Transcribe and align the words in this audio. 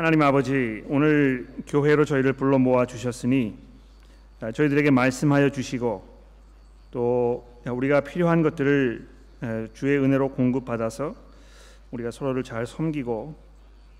하나님 0.00 0.22
아버지 0.22 0.82
오늘 0.86 1.46
교회로 1.66 2.06
저희를 2.06 2.32
불러 2.32 2.58
모아 2.58 2.86
주셨으니 2.86 3.54
아, 4.40 4.50
저희들에게 4.50 4.90
말씀하여 4.90 5.50
주시고 5.50 6.02
또 6.90 7.46
우리가 7.66 8.00
필요한 8.00 8.40
것들을 8.40 9.06
주의 9.74 9.98
은혜로 9.98 10.30
공급받아서 10.30 11.14
우리가 11.90 12.12
서로를 12.12 12.42
잘 12.44 12.64
섬기고 12.64 13.34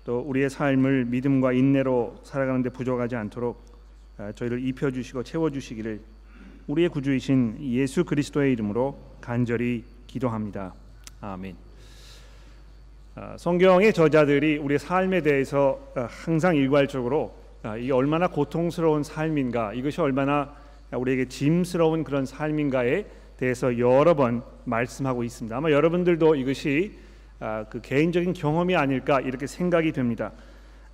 또 0.03 0.19
우리의 0.21 0.49
삶을 0.49 1.05
믿음과 1.05 1.53
인내로 1.53 2.21
살아가는데 2.23 2.71
부족하지 2.71 3.15
않도록 3.15 3.63
아, 4.17 4.31
저희를 4.31 4.65
입혀 4.65 4.89
주시고 4.89 5.21
채워 5.21 5.51
주시기를 5.51 6.01
우리의 6.65 6.89
구주이신 6.89 7.57
예수 7.61 8.05
그리스도의 8.05 8.53
이름으로 8.53 8.97
간절히 9.21 9.83
기도합니다. 10.07 10.73
아멘. 11.21 11.70
아, 13.13 13.35
성경의 13.37 13.91
저자들이 13.91 14.57
우리의 14.57 14.79
삶에 14.79 15.21
대해서 15.21 15.79
아, 15.95 16.07
항상 16.09 16.55
일괄적으로 16.55 17.33
아, 17.61 17.75
이게 17.75 17.91
얼마나 17.91 18.27
고통스러운 18.27 19.03
삶인가, 19.03 19.73
이것이 19.73 19.99
얼마나 19.99 20.53
우리에게 20.93 21.25
짐스러운 21.25 22.05
그런 22.05 22.25
삶인가에 22.25 23.05
대해서 23.35 23.77
여러 23.79 24.13
번 24.13 24.43
말씀하고 24.63 25.25
있습니다. 25.25 25.55
아마 25.57 25.71
여러분들도 25.71 26.35
이것이 26.35 26.93
그 27.69 27.81
개인적인 27.81 28.33
경험이 28.33 28.75
아닐까 28.75 29.19
이렇게 29.21 29.47
생각이 29.47 29.93
됩니다. 29.93 30.31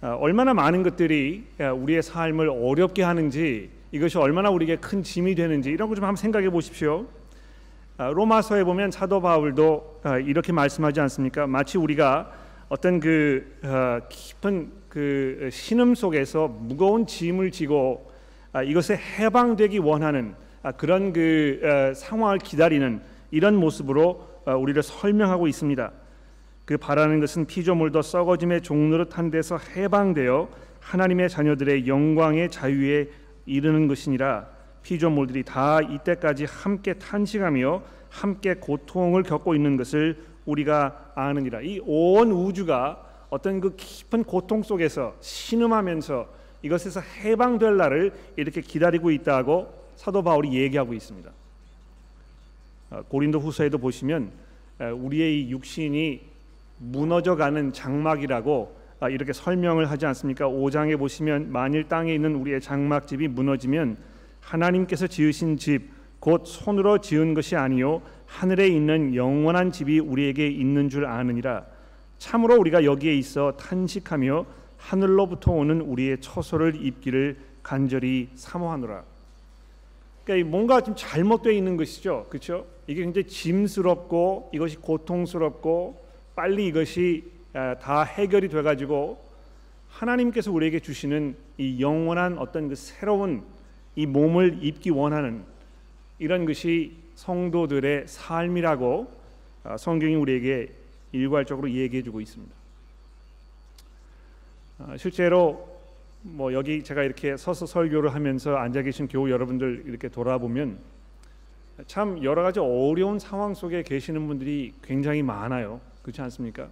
얼마나 0.01 0.53
많은 0.53 0.83
것들이 0.83 1.45
우리의 1.59 2.03
삶을 2.03 2.49
어렵게 2.49 3.01
하는지 3.01 3.71
이것이 3.91 4.17
얼마나 4.19 4.49
우리에게 4.51 4.77
큰 4.77 5.01
짐이 5.01 5.33
되는지 5.35 5.71
이런 5.71 5.89
거 5.89 5.95
좀 5.95 6.03
한번 6.05 6.15
생각해 6.15 6.49
보십시오. 6.51 7.07
아, 7.99 8.09
로마서에 8.09 8.63
보면 8.63 8.91
사도 8.91 9.19
바울도 9.21 10.01
아, 10.03 10.19
이렇게 10.19 10.51
말씀하지 10.51 10.99
않습니까? 11.01 11.47
마치 11.47 11.79
우리가 11.79 12.31
어떤 12.69 12.99
그 12.99 13.57
아, 13.63 14.01
깊은 14.07 14.71
그 14.87 15.49
신음 15.51 15.95
속에서 15.95 16.47
무거운 16.47 17.07
짐을 17.07 17.49
지고 17.49 18.11
이것에 18.65 18.97
해방되기 18.97 19.79
원하는 19.79 20.35
그런 20.77 21.13
그 21.13 21.93
상황을 21.95 22.39
기다리는 22.39 23.01
이런 23.29 23.55
모습으로 23.55 24.27
우리를 24.45 24.81
설명하고 24.81 25.47
있습니다. 25.47 25.91
그 26.65 26.77
바라는 26.77 27.19
것은 27.19 27.45
피조물도 27.45 28.01
썩어짐의 28.01 28.61
종노릇한 28.61 29.29
데서 29.29 29.59
해방되어 29.75 30.49
하나님의 30.79 31.29
자녀들의 31.29 31.87
영광의 31.87 32.49
자유에 32.49 33.09
이르는 33.45 33.87
것이니라. 33.87 34.56
피조물들이 34.97 35.43
다 35.43 35.81
이때까지 35.81 36.45
함께 36.45 36.93
탄식하며 36.93 37.81
함께 38.09 38.53
고통을 38.53 39.23
겪고 39.23 39.53
있는 39.53 39.75
것을 39.75 40.17
우리가 40.45 41.11
아느니라. 41.13 41.59
이 41.61 41.81
온 41.85 42.31
우주가 42.31 43.03
어떤 43.29 43.59
그 43.59 43.75
깊은 43.75 44.23
고통 44.23 44.63
속에서 44.63 45.13
신음하면서 45.19 46.29
이것에서 46.61 47.01
해방될 47.01 47.75
날을 47.75 48.13
이렇게 48.37 48.61
기다리고 48.61 49.11
있다고 49.11 49.73
사도 49.97 50.23
바울이 50.23 50.53
얘기하고 50.53 50.93
있습니다. 50.93 51.29
아, 52.91 53.03
고린도 53.09 53.39
후서에도 53.41 53.77
보시면 53.79 54.31
우리의 54.79 55.41
이 55.41 55.51
육신이 55.51 56.21
무너져가는 56.77 57.73
장막이라고 57.73 58.77
아, 59.01 59.09
이렇게 59.09 59.33
설명을 59.33 59.91
하지 59.91 60.05
않습니까? 60.05 60.47
5장에 60.47 60.97
보시면 60.97 61.51
만일 61.51 61.89
땅에 61.89 62.15
있는 62.15 62.35
우리의 62.35 62.61
장막집이 62.61 63.27
무너지면 63.27 63.97
하나님께서 64.47 65.07
지으신 65.07 65.57
집 65.57 65.97
곧 66.19 66.43
손으로 66.45 66.99
지은 66.99 67.33
것이 67.33 67.55
아니요 67.55 68.01
하늘에 68.25 68.67
있는 68.67 69.15
영원한 69.15 69.71
집이 69.71 69.99
우리에게 69.99 70.47
있는 70.47 70.89
줄 70.89 71.05
아느니라 71.05 71.65
참으로 72.17 72.57
우리가 72.57 72.83
여기에 72.83 73.15
있어 73.15 73.53
탄식하며 73.53 74.45
하늘로부터 74.77 75.51
오는 75.51 75.81
우리의 75.81 76.19
처소를 76.19 76.85
입기를 76.85 77.37
간절히 77.63 78.29
사모하노라. 78.35 79.03
그러니까 80.23 80.49
뭔가 80.49 80.81
좀 80.81 80.95
잘못되어 80.95 81.51
있는 81.51 81.77
것이죠, 81.77 82.25
그렇죠? 82.29 82.65
이게 82.87 83.01
굉장히 83.01 83.27
짐스럽고 83.27 84.51
이것이 84.53 84.77
고통스럽고 84.77 86.05
빨리 86.35 86.67
이것이 86.67 87.31
아, 87.53 87.75
다 87.79 88.03
해결이 88.03 88.49
돼 88.49 88.61
가지고 88.61 89.23
하나님께서 89.89 90.51
우리에게 90.51 90.79
주시는 90.79 91.35
이 91.57 91.81
영원한 91.81 92.37
어떤 92.37 92.67
그 92.67 92.75
새로운 92.75 93.43
이 93.97 94.05
몸을 94.05 94.59
입기 94.61 94.91
원하는 94.91 95.43
이런 96.19 96.45
것이 96.45 96.95
성도들의 97.15 98.07
삶이라고 98.07 99.11
아, 99.63 99.75
성경이 99.75 100.13
우리에게 100.13 100.71
일괄적으로 101.11 101.69
얘기해 101.71 102.03
주고 102.03 102.21
있습니다. 102.21 102.53
아, 104.77 104.97
실제로 104.97 105.67
뭐 106.21 106.53
여기 106.53 106.83
제가 106.83 107.03
이렇게 107.03 107.35
서서 107.37 107.65
설교를 107.65 108.13
하면서 108.13 108.55
앉아 108.55 108.83
계신 108.83 109.07
교우 109.07 109.31
여러분들 109.31 109.85
이렇게 109.87 110.09
돌아보면 110.09 110.77
참 111.87 112.23
여러 112.23 112.43
가지 112.43 112.59
어려운 112.59 113.17
상황 113.17 113.55
속에 113.55 113.81
계시는 113.81 114.27
분들이 114.27 114.75
굉장히 114.83 115.23
많아요. 115.23 115.81
그렇지 116.03 116.21
않습니까? 116.21 116.69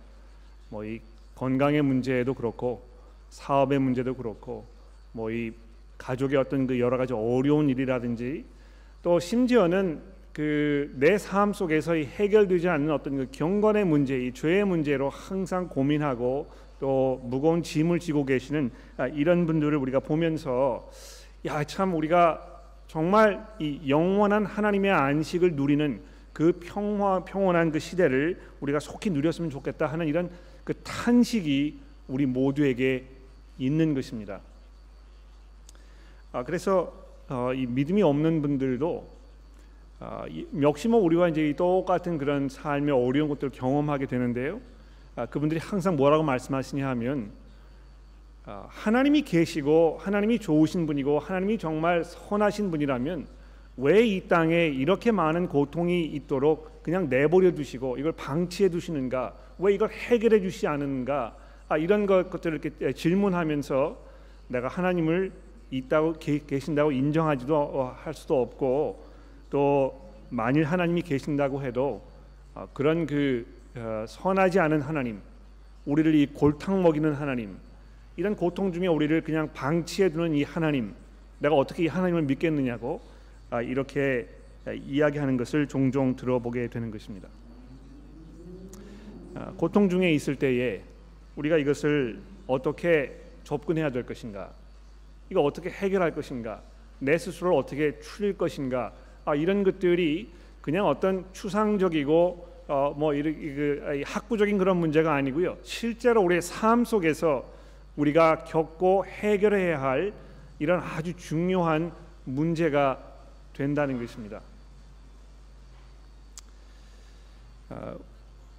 뭐 0.69 0.86
이 0.86 1.00
건강의 1.34 1.81
문제도 1.81 2.31
그렇고 2.36 2.86
사업의 3.31 3.80
문제도 3.80 4.13
그렇고 4.13 4.63
뭐 5.12 5.31
이 5.31 5.52
가족의 5.97 6.38
어떤 6.38 6.67
그 6.67 6.79
여러 6.79 6.97
가지 6.97 7.13
어려운 7.13 7.69
일이라든지 7.69 8.45
또 9.01 9.19
심지어는 9.19 10.01
그 10.33 10.91
내 11.00 11.17
삶 11.17 11.53
속에서 11.53 11.94
해결되지 11.94 12.67
않는 12.67 12.91
어떤 12.91 13.16
그 13.17 13.28
경건의 13.31 13.85
문제, 13.85 14.19
이 14.19 14.33
죄의 14.33 14.66
문제로 14.66 15.09
항상 15.09 15.69
고민하고 15.69 16.47
또 16.79 17.22
무거운 17.23 17.63
짐을 17.63 18.00
지고 18.00 18.25
계시는 18.25 18.69
아, 18.97 19.07
이런 19.07 19.45
분들을 19.45 19.78
우리가 19.78 20.01
보면서 20.01 20.89
야 21.45 21.63
참 21.63 21.95
우리가 21.95 22.51
정말 22.88 23.45
이 23.59 23.79
영원한 23.88 24.45
하나님의 24.45 24.91
안식을 24.91 25.53
누리는 25.53 26.01
그 26.33 26.59
평화 26.62 27.23
평온한 27.23 27.72
그 27.72 27.79
시대를 27.79 28.38
우리가 28.59 28.79
속히 28.79 29.12
누렸으면 29.12 29.50
좋겠다 29.50 29.85
하는 29.88 30.06
이런 30.07 30.29
그 30.66 30.73
탄식이 30.83 31.79
우리 32.09 32.25
모두에게 32.25 33.06
있는 33.57 33.94
것입니다. 33.94 34.41
아, 36.35 36.44
그래서 36.44 36.91
어, 37.29 37.53
이 37.53 37.66
믿음이 37.66 38.03
없는 38.03 38.41
분들도 38.41 39.09
아, 40.01 40.25
역시 40.59 40.90
뭐 40.90 41.00
우리와 41.00 41.29
이제 41.29 41.53
똑같은 41.56 42.18
그런 42.18 42.50
삶의 42.50 42.94
어려운 42.94 43.29
것들을 43.29 43.51
경험하게 43.51 44.07
되는데요. 44.07 44.59
아, 45.16 45.28
그분들이 45.28 45.62
항상 45.62 45.95
뭐라고 45.95 46.24
말씀하시냐 46.24 46.90
하면 46.90 47.31
아, 48.44 48.66
하나님이 48.68 49.22
계시고 49.22 50.00
하나님이 50.01 50.40
좋으신 50.40 50.85
분이고 50.88 51.19
하나님이 51.19 51.57
정말 51.57 52.03
선하신 52.03 52.69
분이라면 52.69 53.28
왜 53.78 54.06
이 54.06 54.28
땅에 54.28 54.68
이렇게 54.68 55.13
많은 55.13 55.47
고통이 55.47 56.03
있도록 56.03 56.84
그냥 56.84 57.07
내버려 57.07 57.53
두시고 57.53 57.97
이걸 57.97 58.12
방치해 58.12 58.68
두시는가? 58.68 59.34
왜 59.59 59.74
이걸 59.74 59.90
해결해 59.90 60.41
주시지 60.41 60.68
않는가? 60.68 61.34
아, 61.69 61.78
이런 61.78 62.06
것들을 62.06 62.59
이렇게 62.62 62.91
질문하면서 62.91 63.97
내가 64.50 64.68
하나님을 64.68 65.44
있다고 65.78 66.13
계신다고 66.19 66.91
인정하지도 66.91 67.56
어, 67.56 67.96
할 67.97 68.13
수도 68.13 68.41
없고 68.41 69.03
또 69.50 70.12
만일 70.30 70.63
하나님이 70.63 71.02
계신다고 71.02 71.62
해도 71.63 72.02
어, 72.53 72.68
그런 72.74 73.06
그 73.06 73.46
어, 73.75 74.06
선하지 74.08 74.59
않은 74.59 74.81
하나님, 74.81 75.19
우리를 75.86 76.16
이 76.16 76.28
골탕 76.28 76.81
먹이는 76.81 77.13
하나님, 77.13 77.58
이런 78.16 78.36
고통 78.36 78.72
중에 78.72 78.88
우리를 78.88 79.22
그냥 79.22 79.50
방치해 79.53 80.09
두는 80.09 80.34
이 80.34 80.44
하나님, 80.44 80.94
내가 81.40 81.56
어떻게 81.56 81.84
이 81.84 81.88
하나님을 81.88 82.24
믿겠느냐고 82.24 83.02
아, 83.50 83.62
이렇게 83.62 84.28
이야기하는 84.68 85.38
것을 85.38 85.68
종종 85.68 86.16
들어보게 86.16 86.69
되는 86.69 86.90
것입니다. 86.90 87.28
아, 89.36 89.52
고통 89.57 89.90
중에 89.90 90.13
있을 90.13 90.38
때에 90.38 90.81
우리가 91.36 91.57
이것을 91.57 92.19
어떻게 92.47 93.19
접근해야 93.44 93.89
될 93.89 94.06
것인가? 94.06 94.54
이거 95.30 95.42
어떻게 95.42 95.69
해결할 95.69 96.13
것인가? 96.13 96.62
내 97.00 97.18
스스로를 97.18 97.57
어떻게 97.57 98.00
추릴 98.00 98.38
것인가? 98.38 98.94
아, 99.25 99.36
이런 99.36 99.63
것들이 99.63 100.31
그냥 100.62 100.88
어떤 100.88 101.25
추상적이고 101.33 102.56
어, 102.68 102.95
뭐 102.98 103.13
이런 103.13 103.36
그 103.36 104.01
학구적인 104.06 104.57
그런 104.57 104.77
문제가 104.77 105.13
아니고요. 105.13 105.57
실제로 105.63 106.22
우리의 106.22 106.42
삶 106.42 106.83
속에서 106.83 107.45
우리가 107.95 108.44
겪고 108.45 109.06
해결해야 109.06 109.81
할 109.81 110.13
이런 110.60 110.80
아주 110.80 111.16
중요한 111.16 111.92
문제가 112.24 113.00
된다는 113.54 114.00
것입니다. 114.00 114.42
어, 117.69 117.95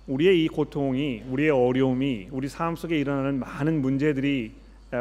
우리의 0.07 0.45
이 0.45 0.49
고통이, 0.49 1.25
우리의 1.29 1.51
어려움이, 1.51 2.29
우리 2.31 2.49
삶 2.49 2.77
속에 2.77 2.99
일어나는 2.99 3.41
많은 3.41 3.81
문제들이 3.83 4.53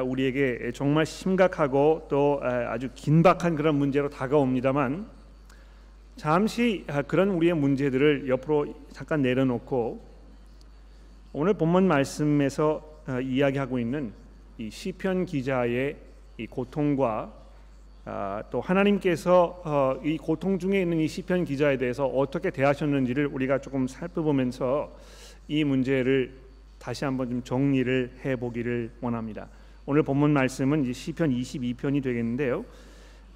우리에게 0.03 0.71
정말 0.73 1.05
심각하고 1.05 2.07
또 2.09 2.39
아주 2.41 2.89
긴박한 2.95 3.55
그런 3.55 3.75
문제로 3.75 4.09
다가옵니다만 4.09 5.07
잠시 6.15 6.85
그런 7.07 7.29
우리의 7.29 7.53
문제들을 7.53 8.29
옆으로 8.29 8.73
잠깐 8.91 9.21
내려놓고 9.21 9.99
오늘 11.33 11.53
본문 11.53 11.85
말씀에서 11.85 12.81
어, 13.07 13.19
이야기하고 13.19 13.77
있는 13.77 14.13
이 14.57 14.71
시편 14.71 15.25
기자의 15.25 15.97
이 16.37 16.47
고통과 16.47 17.33
아, 18.05 18.41
또 18.49 18.61
하나님께서 18.61 19.61
어, 19.65 19.99
이 20.03 20.17
고통 20.17 20.57
중에 20.57 20.81
있는 20.81 20.99
이 20.99 21.07
시편 21.09 21.43
기자에 21.43 21.77
대해서 21.77 22.05
어떻게 22.05 22.51
대하셨는지를 22.51 23.27
우리가 23.27 23.59
조금 23.59 23.85
살펴보면서 23.85 24.95
이 25.49 25.65
문제를 25.65 26.31
다시 26.79 27.03
한번 27.03 27.29
좀 27.29 27.43
정리를 27.43 28.11
해보기를 28.23 28.91
원합니다. 29.01 29.47
오늘 29.87 30.01
본문 30.01 30.33
말씀은 30.33 30.83
이 30.85 30.93
시편 30.93 31.29
22편이 31.29 32.01
되겠는데요. 32.01 32.65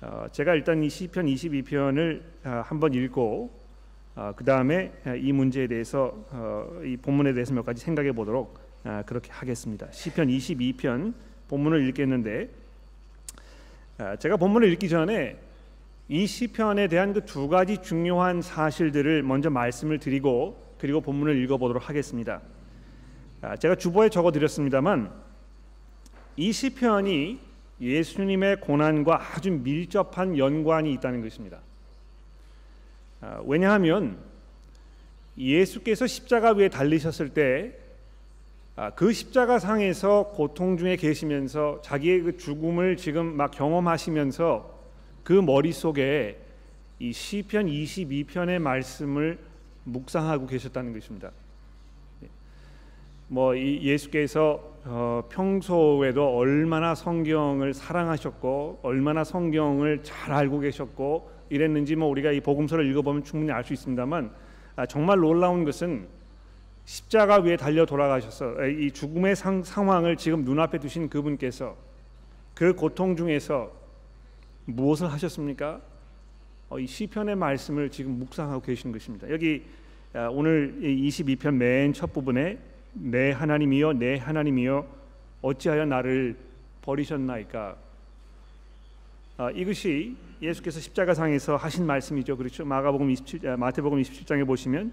어, 0.02 0.26
제가 0.32 0.56
일단 0.56 0.82
이 0.84 0.90
시편 0.90 1.28
22편을 1.28 2.22
어, 2.44 2.64
한번 2.66 2.96
읽고 2.96 3.52
어, 4.16 4.34
그 4.36 4.44
다음에 4.44 4.92
이 5.22 5.32
문제에 5.32 5.68
대해서 5.68 6.26
어, 6.32 6.82
이 6.84 6.98
본문에 6.98 7.34
대해서 7.34 7.54
몇 7.54 7.64
가지 7.64 7.84
생각해 7.84 8.14
보도록 8.14 8.58
어, 8.84 9.04
그렇게 9.06 9.32
하겠습니다. 9.32 9.92
시편 9.92 10.28
22편 10.28 11.14
본문을 11.50 11.88
읽겠는데 11.90 12.50
아, 14.00 14.16
제가 14.16 14.38
본문을 14.38 14.72
읽기 14.74 14.90
전에 14.90 15.38
이 16.08 16.26
시편에 16.26 16.88
대한 16.88 17.14
그 17.14 17.22
두 17.26 17.48
가지 17.48 17.78
중요한 17.78 18.42
사실들을 18.42 19.22
먼저 19.22 19.52
말씀을 19.52 20.00
드리고 20.00 20.58
그리고 20.80 21.00
본문을 21.02 21.38
읽어보도록 21.44 21.90
하겠습니다. 21.90 22.42
아, 23.42 23.56
제가 23.56 23.76
주보에 23.76 24.10
적어드렸습니다만 24.10 25.29
이 26.40 26.54
시편이 26.54 27.38
예수님의 27.82 28.62
고난과 28.62 29.36
아주 29.36 29.52
밀접한 29.52 30.38
연관이 30.38 30.94
있다는 30.94 31.22
것입니다. 31.22 31.60
아, 33.20 33.42
왜냐하면 33.46 34.18
예수께서 35.38 36.08
십자가 36.08 36.54
위에 36.54 36.70
달리셨을 36.70 37.34
때 37.34 37.76
아, 38.78 38.92
그 38.92 39.12
십자가 39.12 39.60
상에서 39.60 40.32
고통 40.34 40.78
중에 40.78 40.96
계시면서 40.96 41.82
자기의 41.84 42.22
그 42.22 42.38
죽음을 42.38 42.96
지금 42.96 43.36
막 43.36 43.52
경험하시면서 43.52 44.80
그 45.26 45.34
머릿속에 45.34 46.40
이 47.00 47.12
시편 47.12 47.66
22편의 47.66 48.60
말씀을 48.60 49.40
묵상하고 49.84 50.48
계셨다는 50.48 50.94
것입니다. 50.94 51.32
뭐 53.32 53.56
예수께서 53.58 54.60
어, 54.86 55.22
평소에도 55.30 56.36
얼마나 56.36 56.96
성경을 56.96 57.76
사랑하셨고 57.76 58.80
얼마나 58.82 59.24
성경을 59.24 60.02
잘 60.02 60.34
알고 60.34 60.60
계셨고 60.62 61.30
이랬는지 61.50 61.96
뭐 61.96 62.08
우리가 62.10 62.32
이 62.32 62.42
복음서를 62.42 62.90
읽어보면 62.90 63.24
충분히 63.24 63.52
알 63.52 63.64
수 63.64 63.74
있습니다만 63.74 64.32
아, 64.76 64.86
정말 64.88 65.20
놀라운 65.20 65.64
것은 65.64 66.08
십자가 66.86 67.38
위에 67.38 67.56
달려 67.56 67.86
돌아가셔서 67.86 68.66
이 68.68 68.90
죽음의 68.90 69.36
상, 69.36 69.62
상황을 69.62 70.16
지금 70.18 70.44
눈앞에 70.44 70.80
두신 70.80 71.08
그분께서 71.08 71.78
그 72.56 72.74
고통 72.74 73.16
중에서 73.16 73.72
무엇을 74.66 75.12
하셨습니까? 75.12 75.82
어, 76.70 76.80
이 76.80 76.88
시편의 76.88 77.36
말씀을 77.36 77.92
지금 77.92 78.18
묵상하고 78.18 78.62
계신 78.62 78.92
것입니다. 78.92 79.30
여기 79.30 79.64
아, 80.14 80.30
오늘 80.32 80.80
22편 80.82 81.54
맨 81.54 81.94
첫 81.94 82.12
부분에 82.12 82.58
내 82.94 83.32
하나님이여 83.32 83.94
내 83.94 84.18
하나님이여 84.18 84.88
어찌하여 85.42 85.86
나를 85.86 86.38
버리셨나이까 86.82 87.78
아, 89.38 89.52
이것이 89.52 90.18
예수께서 90.42 90.80
십자가상에서 90.80 91.56
하신 91.56 91.86
말씀이죠. 91.86 92.36
그렇죠. 92.36 92.66
마가복음 92.66 93.10
27 93.10 93.48
아, 93.48 93.58
마태복음 93.58 94.02
27장에 94.02 94.46
보시면 94.46 94.92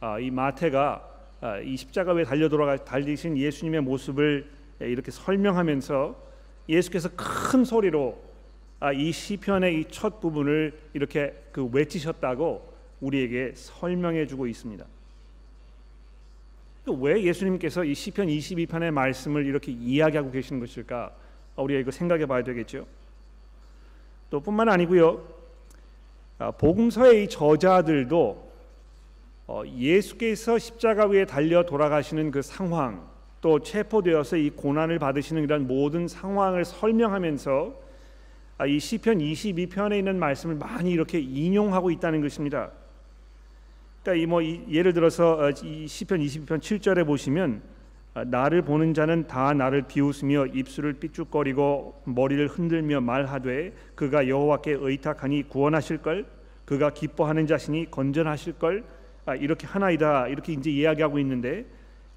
아, 0.00 0.18
이 0.18 0.30
마태가 0.30 1.10
아, 1.40 1.58
이 1.58 1.76
십자가 1.76 2.12
위에 2.12 2.24
달려 2.24 2.48
돌아가 2.48 2.76
달리신 2.82 3.36
예수님의 3.36 3.82
모습을 3.82 4.50
이렇게 4.80 5.10
설명하면서 5.10 6.16
예수께서 6.68 7.10
큰 7.14 7.64
소리로 7.64 8.22
아, 8.80 8.92
이 8.92 9.12
시편의 9.12 9.80
이 9.80 9.84
첫 9.90 10.20
부분을 10.20 10.78
이렇게 10.92 11.34
그 11.52 11.64
외치셨다고 11.66 12.74
우리에게 13.00 13.52
설명해 13.54 14.26
주고 14.26 14.46
있습니다. 14.46 14.84
왜 16.92 17.22
예수님께서 17.22 17.84
이 17.84 17.94
시편 17.94 18.26
22편의 18.28 18.90
말씀을 18.90 19.46
이렇게 19.46 19.72
이야기하고 19.72 20.30
계시는 20.30 20.60
것일까? 20.60 21.12
우리가 21.56 21.80
이거 21.80 21.90
생각해 21.90 22.26
봐야 22.26 22.42
되겠죠. 22.42 22.86
또 24.28 24.40
뿐만 24.40 24.68
아니고요. 24.68 25.26
아, 26.38 26.50
복음서의 26.50 27.24
이 27.24 27.28
저자들도 27.28 28.52
어, 29.46 29.62
예수께서 29.66 30.58
십자가 30.58 31.06
위에 31.06 31.24
달려 31.26 31.64
돌아가시는 31.64 32.30
그 32.30 32.42
상황 32.42 33.08
또 33.40 33.60
체포되어서 33.60 34.36
이 34.36 34.50
고난을 34.50 34.98
받으시는 34.98 35.42
이런 35.44 35.66
모든 35.66 36.08
상황을 36.08 36.64
설명하면서 36.64 37.74
아, 38.58 38.66
이 38.66 38.78
시편 38.78 39.18
22편에 39.18 39.98
있는 39.98 40.18
말씀을 40.18 40.56
많이 40.56 40.90
이렇게 40.90 41.20
인용하고 41.20 41.90
있다는 41.90 42.20
것입니다. 42.20 42.70
그러니까 44.04 44.22
이 44.22 44.26
뭐 44.26 44.42
예를 44.44 44.92
들어서 44.92 45.38
어, 45.38 45.50
이 45.64 45.88
시편 45.88 46.20
22편 46.20 46.58
7절에 46.60 47.06
보시면 47.06 47.62
아, 48.12 48.22
나를 48.22 48.62
보는 48.62 48.92
자는 48.92 49.26
다 49.26 49.54
나를 49.54 49.82
비웃으며 49.88 50.46
입술을 50.46 50.92
삐죽거리고 50.94 52.02
머리를 52.04 52.46
흔들며 52.46 53.00
말하되 53.00 53.72
그가 53.94 54.28
여호와께 54.28 54.76
의탁하니 54.78 55.48
구원하실 55.48 55.98
걸 55.98 56.26
그가 56.66 56.90
기뻐하는 56.90 57.46
자신이 57.46 57.90
건전하실 57.90 58.58
걸 58.58 58.84
아, 59.24 59.34
이렇게 59.34 59.66
하나이다 59.66 60.28
이렇게 60.28 60.52
이제 60.52 60.70
이야기하고 60.70 61.18
있는데 61.20 61.64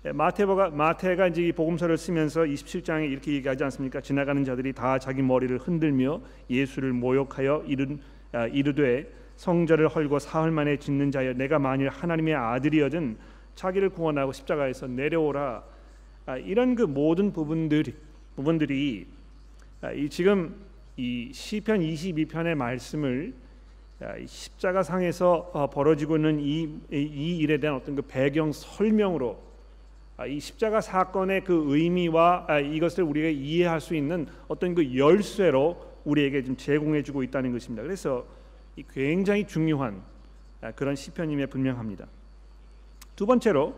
예, 0.05 0.11
마태가 0.11 0.71
마태가 0.71 1.27
이제 1.27 1.41
이 1.41 1.51
복음서를 1.53 1.97
쓰면서 1.97 2.41
27장에 2.41 3.09
이렇게 3.09 3.31
얘기하지 3.31 3.63
않습니까? 3.63 4.01
지나가는 4.01 4.43
자들이 4.43 4.73
다 4.73 4.99
자기 4.99 5.21
머리를 5.21 5.57
흔들며 5.57 6.21
예수를 6.49 6.91
모욕하여 6.91 7.63
이른 7.65 7.99
아, 8.33 8.45
이르되 8.45 9.09
성전을 9.37 9.87
헐고 9.87 10.19
사흘 10.19 10.51
만에 10.51 10.77
짓는 10.77 11.11
자여 11.11 11.33
내가 11.33 11.59
만일 11.59 11.89
하나님의 11.89 12.35
아들이여든 12.35 13.17
자기를 13.55 13.89
구원하고 13.89 14.33
십자가에서 14.33 14.87
내려오라 14.87 15.63
아, 16.25 16.37
이런 16.37 16.75
그 16.75 16.83
모든 16.83 17.31
부분들이 17.31 17.95
부분들이 18.35 19.07
이 19.95 20.09
지금 20.09 20.55
이 20.97 21.31
시편 21.31 21.79
22편의 21.79 22.55
말씀을 22.55 23.33
십자가 24.25 24.83
상에서 24.83 25.49
어, 25.53 25.69
벌어지고 25.69 26.17
있는 26.17 26.39
이, 26.39 26.69
이 26.91 27.37
일에 27.37 27.57
대한 27.59 27.77
어떤 27.77 27.95
그 27.95 28.01
배경 28.01 28.51
설명으로 28.51 29.39
아, 30.17 30.25
이 30.25 30.39
십자가 30.39 30.81
사건의 30.81 31.43
그 31.43 31.63
의미와 31.67 32.45
아, 32.47 32.59
이것을 32.59 33.03
우리가 33.03 33.29
이해할 33.29 33.79
수 33.79 33.95
있는 33.95 34.27
어떤 34.47 34.73
그 34.73 34.97
열쇠로 34.97 35.77
우리에게 36.05 36.41
지금 36.41 36.57
제공해주고 36.57 37.23
있다는 37.23 37.51
것입니다. 37.51 37.83
그래서 37.83 38.25
굉장히 38.83 39.45
중요한 39.45 40.03
아, 40.61 40.71
그런 40.71 40.95
시편임에 40.95 41.47
분명합니다. 41.47 42.07
두 43.15 43.25
번째로 43.25 43.75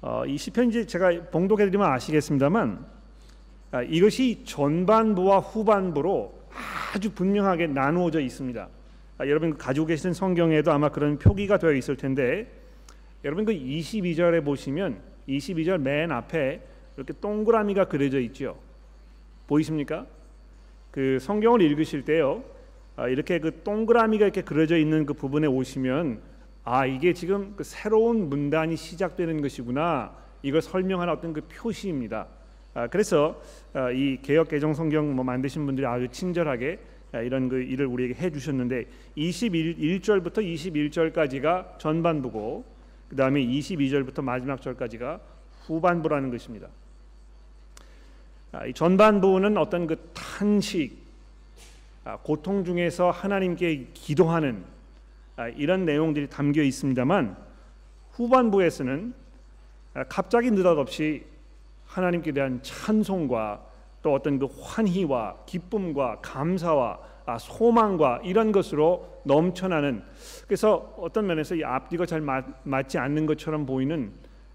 어, 0.00 0.24
이 0.26 0.36
시편 0.36 0.68
이제 0.68 0.86
제가 0.86 1.30
봉독해드리면 1.30 1.86
아시겠습니다만 1.86 2.98
이것이 3.88 4.44
전반부와 4.44 5.40
후반부로 5.40 6.38
아주 6.94 7.12
분명하게 7.12 7.66
나누어져 7.68 8.20
있습니다. 8.20 8.68
아, 9.18 9.26
여러분 9.26 9.56
가지고 9.58 9.86
계신 9.86 10.12
성경에도 10.12 10.72
아마 10.72 10.88
그런 10.88 11.18
표기가 11.18 11.58
되어 11.58 11.72
있을 11.72 11.96
텐데 11.96 12.50
여러분 13.24 13.44
그 13.44 13.52
22절에 13.52 14.44
보시면 14.44 15.00
22절 15.28 15.78
맨 15.78 16.12
앞에 16.12 16.62
이렇게 16.96 17.12
동그라미가 17.20 17.86
그려져 17.86 18.20
있죠. 18.20 18.58
보이십니까? 19.46 20.06
그 20.90 21.18
성경을 21.20 21.62
읽으실 21.62 22.04
때요. 22.04 22.44
아, 22.98 23.06
이렇게 23.06 23.38
그 23.38 23.62
동그라미가 23.62 24.24
이렇게 24.24 24.42
그려져 24.42 24.76
있는 24.76 25.06
그 25.06 25.14
부분에 25.14 25.46
오시면 25.46 26.20
아 26.64 26.84
이게 26.84 27.12
지금 27.12 27.54
그 27.54 27.62
새로운 27.62 28.28
문단이 28.28 28.76
시작되는 28.76 29.40
것이구나 29.40 30.16
이걸 30.42 30.60
설명하는 30.60 31.12
어떤 31.12 31.32
그 31.32 31.42
표시입니다. 31.42 32.26
아, 32.74 32.88
그래서 32.88 33.40
아, 33.72 33.92
이 33.92 34.18
개역 34.20 34.48
개정 34.48 34.74
성경 34.74 35.14
뭐 35.14 35.24
만드신 35.24 35.64
분들이 35.64 35.86
아주 35.86 36.08
친절하게 36.08 36.80
아, 37.12 37.20
이런 37.20 37.48
그 37.48 37.62
일을 37.62 37.86
우리에게 37.86 38.14
해 38.14 38.30
주셨는데 38.30 38.86
21절부터 39.16 40.38
21절까지가 40.38 41.78
전반부고 41.78 42.64
그 43.10 43.14
다음에 43.14 43.40
22절부터 43.46 44.24
마지막 44.24 44.60
절까지가 44.60 45.20
후반부라는 45.66 46.32
것입니다. 46.32 46.66
전반부는 48.74 49.56
어떤 49.56 49.86
그 49.86 50.10
탄식, 50.14 50.96
아, 50.96 50.97
고통 52.16 52.64
중에서 52.64 53.10
하나님께 53.10 53.88
기도하는 53.92 54.64
이런 55.56 55.84
내용들이 55.84 56.28
담겨 56.28 56.62
있습니다만 56.62 57.36
후반부에서는 58.12 59.14
갑자기 60.08 60.50
느닷없이 60.50 61.24
하나님께 61.86 62.32
대한 62.32 62.60
찬송과 62.62 63.62
또 64.02 64.14
어떤 64.14 64.38
그 64.38 64.48
환희와 64.60 65.36
기쁨과 65.46 66.20
감사와 66.22 66.98
아, 67.26 67.36
소망과 67.36 68.22
이런 68.24 68.52
것으로 68.52 69.20
넘쳐나는 69.24 70.02
그래서 70.46 70.94
어떤 70.96 71.26
면에서 71.26 71.54
이 71.56 71.62
앞뒤가 71.62 72.06
잘 72.06 72.22
맞, 72.22 72.88
지 72.88 72.96
않는 72.96 73.26
것처럼 73.26 73.66
보이는 73.66 74.12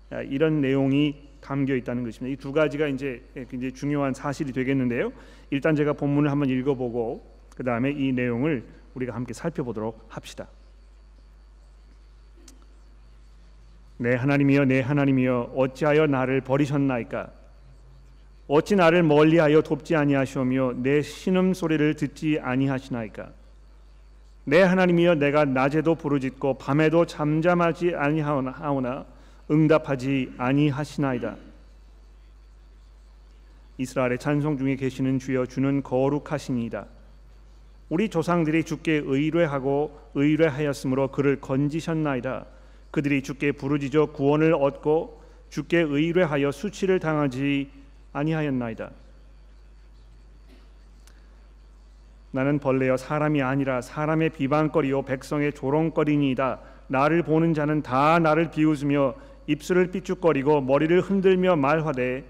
아, 0.09 0.21
이런 0.21 0.59
내용이 0.59 1.29
담겨 1.39 1.75
있다는 1.75 2.03
것입니다. 2.03 2.33
이 2.33 2.37
두 2.37 2.51
가지가 2.51 2.87
이제 2.87 3.23
굉장히 3.49 3.73
중요한 3.73 4.13
사실이 4.13 4.53
되겠는데요. 4.53 5.11
일단 5.51 5.75
제가 5.75 5.93
본문을 5.93 6.31
한번 6.31 6.49
읽어보고 6.49 7.32
그 7.55 7.63
다음에 7.63 7.91
이 7.91 8.11
내용을 8.11 8.65
우리가 8.95 9.13
함께 9.13 9.33
살펴보도록 9.33 10.05
합시다. 10.09 10.47
내 13.97 14.15
하나님이여 14.15 14.65
내 14.65 14.81
하나님이여 14.81 15.53
어찌하여 15.55 16.07
나를 16.07 16.41
버리셨나이까? 16.41 17.31
어찌 18.47 18.75
나를 18.75 19.03
멀리하여 19.03 19.61
돕지 19.61 19.95
아니하시오며 19.95 20.73
내 20.77 21.01
신음 21.01 21.53
소리를 21.53 21.95
듣지 21.95 22.39
아니하시나이까? 22.41 23.31
내 24.45 24.61
하나님이여 24.61 25.15
내가 25.15 25.45
낮에도 25.45 25.95
부르짖고 25.95 26.57
밤에도 26.57 27.05
잠잠하지 27.05 27.95
아니하오나 27.95 29.05
응답하지 29.49 30.33
아니하시나이다. 30.37 31.37
이스라엘의 33.77 34.19
찬송 34.19 34.57
중에 34.57 34.75
계시는 34.75 35.19
주여 35.19 35.45
주는 35.45 35.81
거룩하시니이다 35.81 36.85
우리 37.93 38.09
조상들이 38.09 38.63
주께 38.63 39.03
의뢰하고 39.05 39.99
의뢰하였으므로 40.15 41.09
그를 41.09 41.39
건지셨나이다 41.39 42.47
그들이 42.89 43.21
주께 43.21 43.51
부르짖어 43.51 44.07
구원을 44.07 44.55
얻고 44.55 45.21
주께 45.51 45.77
의뢰하여 45.77 46.51
수치를 46.51 46.99
당하지 46.99 47.69
아니하였나이다. 48.11 48.89
나는 52.31 52.57
벌레여 52.57 52.97
사람이 52.97 53.43
아니라 53.43 53.81
사람의 53.81 54.31
비방거리요 54.31 55.03
백성의 55.03 55.53
조롱거리니이다. 55.53 56.61
나를 56.87 57.21
보는 57.21 57.53
자는 57.53 57.83
다 57.83 58.17
나를 58.17 58.49
비웃으며 58.49 59.13
입술을 59.45 59.91
삐죽거리고 59.91 60.61
머리를 60.61 60.99
흔들며 60.99 61.57
말하되 61.57 62.25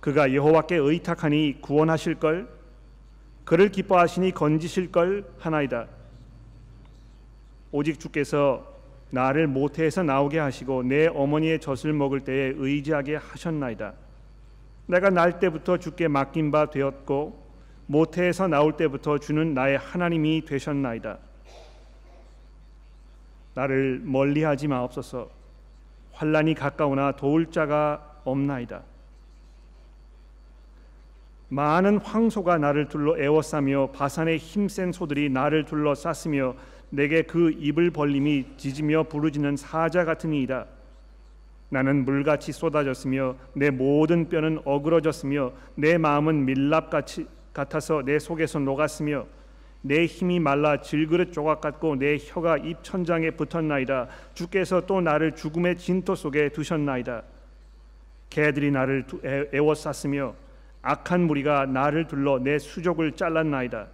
그가 0.00 0.32
여호와께 0.32 0.76
의탁하니 0.76 1.58
구원하실 1.60 2.14
걸 2.14 2.61
그를 3.44 3.70
기뻐하시니 3.70 4.32
건지실 4.32 4.92
걸 4.92 5.24
하나이다. 5.38 5.86
오직 7.72 7.98
주께서 7.98 8.66
나를 9.10 9.46
모태에서 9.46 10.02
나오게 10.02 10.38
하시고 10.38 10.84
내 10.84 11.06
어머니의 11.06 11.60
젖을 11.60 11.92
먹을 11.92 12.20
때에 12.20 12.54
의지하게 12.56 13.16
하셨나이다. 13.16 13.94
내가 14.86 15.10
날 15.10 15.38
때부터 15.38 15.78
주께 15.78 16.08
맡긴 16.08 16.50
바 16.50 16.70
되었고 16.70 17.42
모태에서 17.86 18.48
나올 18.48 18.76
때부터 18.76 19.18
주는 19.18 19.54
나의 19.54 19.78
하나님이 19.78 20.44
되셨나이다. 20.44 21.18
나를 23.54 24.00
멀리하지 24.02 24.68
마옵소서. 24.68 25.28
환란이 26.12 26.54
가까우나 26.54 27.12
도울 27.12 27.50
자가 27.50 28.20
없나이다. 28.24 28.82
많은 31.52 31.98
황소가 31.98 32.56
나를 32.56 32.88
둘러 32.88 33.18
에워싸며 33.18 33.90
바산의 33.92 34.38
힘센 34.38 34.90
소들이 34.90 35.28
나를 35.28 35.66
둘러 35.66 35.94
쌌으며 35.94 36.54
내게 36.88 37.20
그 37.20 37.50
입을 37.50 37.90
벌림이 37.90 38.56
짖으며 38.56 39.02
부르짖는 39.02 39.58
사자 39.58 40.06
같으니이다. 40.06 40.64
나는 41.68 42.06
물같이 42.06 42.52
쏟아졌으며 42.52 43.36
내 43.52 43.68
모든 43.68 44.30
뼈는 44.30 44.60
어그러졌으며 44.64 45.52
내 45.74 45.98
마음은 45.98 46.46
밀랍같이 46.46 47.26
같아서 47.52 48.02
내 48.02 48.18
속에서 48.18 48.58
녹았으며 48.58 49.26
내 49.82 50.06
힘이 50.06 50.40
말라 50.40 50.80
질그릇 50.80 51.34
조각 51.34 51.60
같고 51.60 51.96
내 51.96 52.16
혀가 52.18 52.58
입 52.58 52.82
천장에 52.82 53.30
붙었나이다. 53.32 54.08
주께서 54.32 54.86
또 54.86 55.02
나를 55.02 55.34
죽음의 55.34 55.76
진토 55.76 56.14
속에 56.14 56.48
두셨나이다. 56.48 57.24
개들이 58.30 58.70
나를 58.70 59.04
애워쌌으며 59.52 60.41
악한 60.82 61.22
무리가 61.22 61.66
나를 61.66 62.06
둘러 62.06 62.38
내 62.38 62.58
수족을 62.58 63.12
잘랐나이다. 63.12 63.88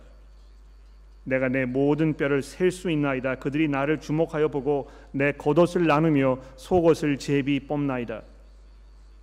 내가 1.25 1.49
내 1.49 1.67
모든 1.67 2.15
뼈를 2.17 2.43
셀 2.43 2.71
수 2.71 2.91
있나이다. 2.91 3.37
그들이 3.37 3.69
나를 3.69 4.01
주목하여 4.01 4.49
보고 4.49 4.91
내 5.13 5.33
겉옷을 5.33 5.87
나누며 5.87 6.39
속옷을 6.57 7.19
제비 7.19 7.61
뽑나이다. 7.61 8.23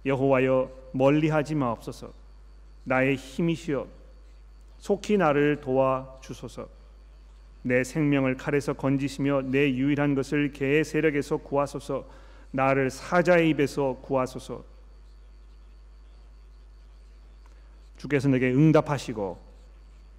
여호와여 0.06 0.70
멀리하지 0.92 1.56
마옵소서. 1.56 2.14
나의 2.84 3.16
힘이시여 3.16 3.88
속히 4.78 5.18
나를 5.18 5.62
도와 5.62 6.16
주소서. 6.22 6.68
내 7.64 7.84
생명을 7.84 8.38
칼에서 8.38 8.74
건지시며 8.74 9.42
내 9.46 9.72
유일한 9.72 10.14
것을 10.14 10.52
개의 10.54 10.84
세력에서 10.84 11.38
구하소서. 11.38 12.06
나를 12.52 12.92
사자의 12.92 13.50
입에서 13.50 13.98
구하소서. 14.04 14.75
주께서 18.06 18.30
내게 18.30 18.52
응답하시고 18.52 19.38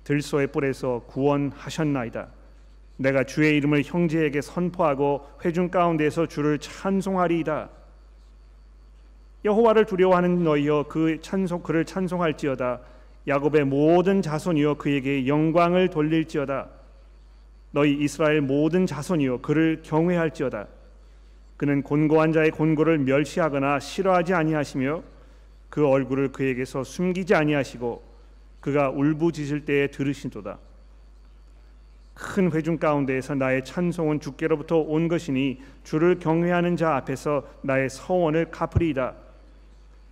들소의 0.05 0.49
뿔에서 0.49 1.03
구원하셨나이다. 1.07 2.29
내가 2.97 3.25
주의 3.25 3.57
이름을 3.57 3.83
형제에게 3.85 4.41
선포하고 4.41 5.27
회중 5.45 5.71
가운데서 5.71 6.27
주를 6.27 6.59
찬송하리이다. 6.59 7.69
여호와를 9.45 9.85
두려워하는 9.85 10.43
너희여 10.43 10.87
그 10.89 11.21
찬송 11.21 11.63
그를 11.63 11.85
찬송할지어다. 11.85 12.81
야곱의 13.29 13.65
모든 13.65 14.23
자손이여 14.23 14.75
그에게 14.75 15.27
영광을 15.27 15.89
돌릴지어다. 15.89 16.69
너희 17.73 17.93
이스라엘 18.01 18.41
모든 18.41 18.87
자손이여 18.87 19.43
그를 19.43 19.83
경외할지어다. 19.85 20.67
그는 21.57 21.83
곤고한 21.83 22.33
자의 22.33 22.51
곤고를 22.51 22.99
멸시하거나 22.99 23.81
싫어하지 23.81 24.35
아니하시며 24.35 25.16
그 25.77 25.87
얼굴을 25.87 26.33
그에게서 26.33 26.85
숨기지 26.85 27.35
아니하시고 27.35 28.03
그가 28.61 28.89
울부짖을 28.89 29.67
때에 29.67 29.89
들으신도다. 29.89 30.59
큰 32.15 32.51
회중 32.51 32.79
가운데에서 32.79 33.35
나의 33.35 33.63
찬송은 33.63 34.21
주께로부터 34.21 34.79
온 34.79 35.07
것이니 35.07 35.61
주를 35.85 36.19
경외하는 36.19 36.79
자 36.79 36.97
앞에서 36.97 37.47
나의 37.61 37.91
서원을 37.91 38.51
갚으리이다. 38.51 39.17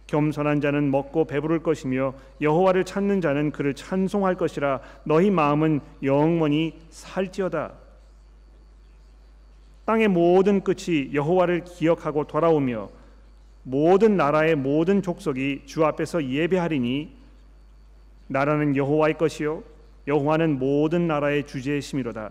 겸손한 0.06 0.60
자는 0.60 0.90
먹고 0.90 1.24
배부를 1.24 1.60
것이며 1.60 2.12
여호와를 2.42 2.84
찾는 2.84 3.22
자는 3.22 3.50
그를 3.50 3.72
찬송할 3.72 4.34
것이라 4.34 4.80
너희 5.04 5.30
마음은 5.30 5.80
영원히 6.02 6.78
살지어다. 6.90 7.72
땅의 9.86 10.08
모든 10.08 10.60
끝이 10.60 11.14
여호와를 11.14 11.64
기억하고 11.64 12.26
돌아오며 12.26 12.90
모든 13.64 14.16
나라의 14.16 14.54
모든 14.54 15.02
족속이 15.02 15.62
주 15.64 15.84
앞에서 15.84 16.24
예배하리니 16.24 17.16
나라는 18.28 18.76
여호와의 18.76 19.18
것이요 19.18 19.62
여호와는 20.06 20.58
모든 20.58 21.06
나라의 21.06 21.46
주제심이로다. 21.46 22.30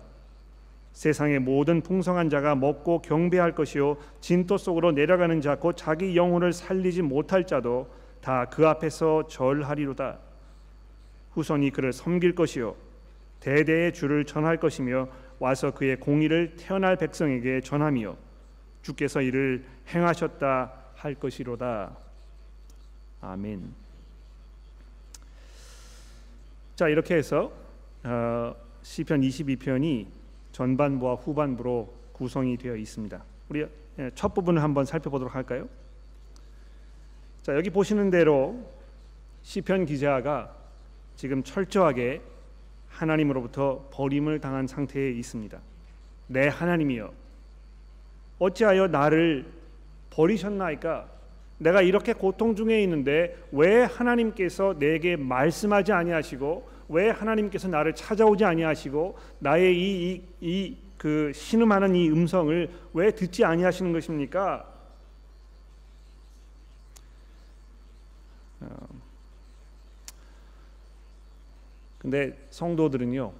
세상의 0.94 1.40
모든 1.40 1.82
풍성한 1.82 2.30
자가 2.30 2.54
먹고 2.54 3.02
경배할 3.02 3.56
것이요 3.56 3.98
진토 4.22 4.58
속으로 4.58 4.92
내려가는 4.92 5.42
자 5.42 5.56
곧 5.56 5.75
자기 5.75 6.16
영혼을 6.16 6.54
살리지 6.54 7.02
못할 7.02 7.46
자도 7.48 7.88
다 8.22 8.46
그 8.52 8.68
앞에서 8.68 9.28
절하리로다. 9.28 10.20
후손이 11.32 11.72
그를 11.72 11.92
섬길 11.92 12.36
것이요 12.36 12.75
대대의 13.40 13.92
주를 13.92 14.24
전할 14.24 14.58
것이며 14.58 15.08
와서 15.40 15.72
그의 15.72 16.00
공의를 16.00 16.56
태어날 16.58 16.96
백성에게 16.96 17.62
전하며 17.62 18.16
주께서 18.84 19.22
이를 19.22 19.66
행하셨다 19.94 20.83
할 21.03 21.15
것이로다. 21.15 21.98
아멘. 23.19 23.74
자 26.77 26.88
이렇게 26.88 27.15
해서 27.15 27.51
어, 28.03 28.55
시편 28.83 29.19
22편이 29.22 30.07
전반부와 30.53 31.15
후반부로 31.15 31.93
구성이 32.13 32.55
되어 32.55 32.77
있습니다. 32.77 33.22
우리 33.50 33.67
예, 34.00 34.12
첫 34.15 34.33
부분을 34.33 34.63
한번 34.63 34.86
살펴보도록 34.86 35.36
할까요? 35.36 35.67
자 37.41 37.53
여기 37.53 37.69
보시는 37.69 38.10
대로 38.10 38.65
시편 39.41 39.86
기자가 39.86 40.55
지금 41.17 41.43
철저하게 41.43 42.22
하나님으로부터 42.88 43.89
버림을 43.91 44.39
당한 44.39 44.67
상태에 44.67 45.12
있습니다. 45.12 45.60
내 46.27 46.48
하나님이여 46.48 47.12
어찌하여 48.39 48.88
나를 48.88 49.62
버리셨나이까? 50.13 51.10
내가 51.60 51.82
이렇게 51.82 52.13
고통 52.13 52.55
중에 52.55 52.82
있는데 52.84 53.38
왜 53.51 53.84
하나님께서 53.84 54.77
내게 54.77 55.15
말씀하지 55.15 55.91
아니하시고 55.91 56.70
왜 56.89 57.10
하나님께서 57.10 57.67
나를 57.67 57.96
찾아오지 57.96 58.43
아니하시고 58.43 59.17
나의 59.39 59.77
이 59.77 60.22
이 60.41 60.84
그 61.03 61.34
신음하는 61.36 61.96
이 61.96 62.10
음성을 62.10 62.70
왜 62.93 63.12
듣지 63.12 63.43
아니하시는 63.43 63.91
것입니까? 63.91 64.74
어. 68.62 68.88
근데 71.98 72.38
성도들은요, 72.51 73.34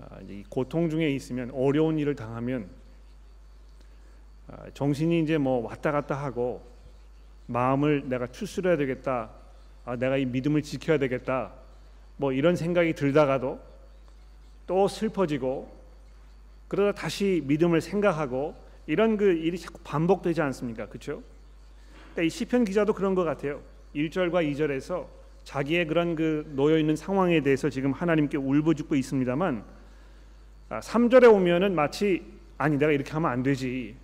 아, 0.00 0.20
이 0.26 0.44
고통 0.48 0.88
중에 0.88 1.10
있으면 1.10 1.50
어려운 1.50 1.98
일을 1.98 2.16
당하면 2.16 2.62
아, 2.62 2.81
정신이 4.74 5.20
이제 5.20 5.38
뭐 5.38 5.66
왔다 5.66 5.92
갔다 5.92 6.14
하고 6.14 6.62
마음을 7.46 8.08
내가 8.08 8.26
추스려야 8.26 8.76
되겠다. 8.76 9.30
아, 9.84 9.96
내가 9.96 10.16
이 10.16 10.24
믿음을 10.24 10.62
지켜야 10.62 10.98
되겠다. 10.98 11.52
뭐 12.16 12.32
이런 12.32 12.56
생각이 12.56 12.94
들다가도 12.94 13.60
또 14.66 14.88
슬퍼지고 14.88 15.70
그러다 16.68 16.98
다시 17.00 17.42
믿음을 17.46 17.80
생각하고 17.80 18.54
이런 18.86 19.16
그 19.16 19.32
일이 19.32 19.58
자꾸 19.58 19.80
반복되지 19.84 20.40
않습니까? 20.40 20.86
그렇죠? 20.86 21.22
이 22.18 22.28
시편 22.28 22.64
기자도 22.64 22.92
그런 22.92 23.14
것 23.14 23.24
같아요. 23.24 23.60
1절과 23.94 24.50
2절에서 24.52 25.06
자기의 25.44 25.86
그런 25.86 26.14
그 26.14 26.50
놓여 26.54 26.78
있는 26.78 26.94
상황에 26.96 27.40
대해서 27.40 27.68
지금 27.68 27.92
하나님께 27.92 28.36
울부짖고 28.38 28.94
있습니다만 28.94 29.64
3절에 30.70 31.24
아, 31.24 31.30
오면은 31.30 31.74
마치 31.74 32.22
아니 32.56 32.76
내가 32.76 32.92
이렇게 32.92 33.12
하면 33.12 33.30
안 33.30 33.42
되지. 33.42 33.96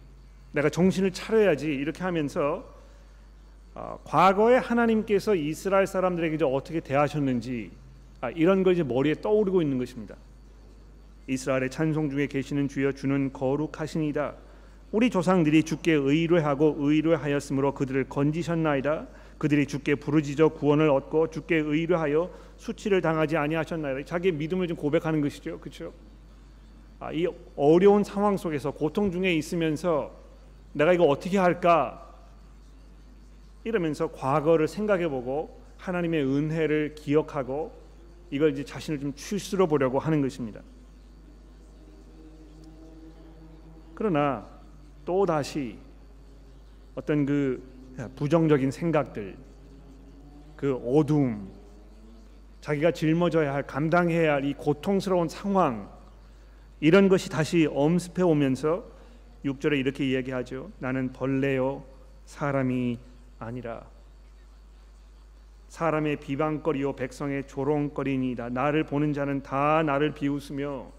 내가 0.58 0.68
정신을 0.68 1.12
차려야지 1.12 1.66
이렇게 1.66 2.02
하면서 2.02 2.64
어, 3.74 4.00
과거에 4.02 4.56
하나님께서 4.56 5.36
이스라엘 5.36 5.86
사람들에게 5.86 6.34
이제 6.34 6.44
어떻게 6.44 6.80
대하셨는지 6.80 7.70
아, 8.20 8.30
이런 8.30 8.64
걸 8.64 8.72
이제 8.74 8.82
머리에 8.82 9.14
떠오르고 9.14 9.62
있는 9.62 9.78
것입니다. 9.78 10.16
이스라엘의 11.28 11.70
찬송 11.70 12.10
중에 12.10 12.26
계시는 12.26 12.66
주여 12.66 12.92
주는 12.92 13.32
거룩하시니다. 13.32 14.34
우리 14.90 15.10
조상들이 15.10 15.62
주께 15.62 15.92
의뢰하고 15.92 16.74
의뢰하였으므로 16.78 17.74
그들을 17.74 18.08
건지셨나이다. 18.08 19.06
그들이 19.36 19.66
주께 19.66 19.94
부르짖어 19.94 20.48
구원을 20.48 20.90
얻고 20.90 21.30
주께 21.30 21.56
의뢰하여 21.56 22.30
수치를 22.56 23.00
당하지 23.00 23.36
아니하셨나이다. 23.36 24.06
자기의 24.06 24.32
믿음을 24.32 24.66
좀 24.66 24.76
고백하는 24.76 25.20
것이죠. 25.20 25.60
그렇죠? 25.60 25.92
아, 26.98 27.12
이 27.12 27.28
어려운 27.54 28.02
상황 28.02 28.36
속에서 28.36 28.72
고통 28.72 29.12
중에 29.12 29.34
있으면서 29.34 30.18
내가 30.72 30.92
이거 30.92 31.04
어떻게 31.04 31.38
할까 31.38 32.14
이러면서 33.64 34.10
과거를 34.12 34.68
생각해 34.68 35.08
보고 35.08 35.60
하나님의 35.78 36.24
은혜를 36.24 36.94
기억하고 36.94 37.72
이걸 38.30 38.52
이제 38.52 38.64
자신을 38.64 39.00
좀 39.00 39.14
추스러 39.14 39.66
보려고 39.66 39.98
하는 39.98 40.20
것입니다. 40.20 40.60
그러나 43.94 44.46
또 45.04 45.26
다시 45.26 45.78
어떤 46.94 47.26
그 47.26 47.62
부정적인 48.14 48.70
생각들, 48.70 49.36
그 50.56 50.74
어둠, 50.76 51.50
자기가 52.60 52.92
짊어져야 52.92 53.54
할 53.54 53.62
감당해야 53.66 54.34
할 54.34 54.44
이 54.44 54.54
고통스러운 54.54 55.28
상황 55.28 55.90
이런 56.80 57.08
것이 57.08 57.28
다시 57.28 57.68
엄습해 57.70 58.22
오면서 58.22 58.84
6절에 59.44 59.78
이렇게 59.78 60.08
이야기하죠. 60.08 60.70
나는 60.78 61.12
벌레요 61.12 61.84
사람이 62.26 62.98
아니라 63.38 63.86
사람의 65.68 66.16
비방거리요 66.16 66.94
백성의 66.94 67.46
조롱거리니이다. 67.46 68.48
나를 68.50 68.84
보는 68.84 69.12
자는 69.12 69.42
다 69.42 69.82
나를 69.82 70.14
비웃으며 70.14 70.90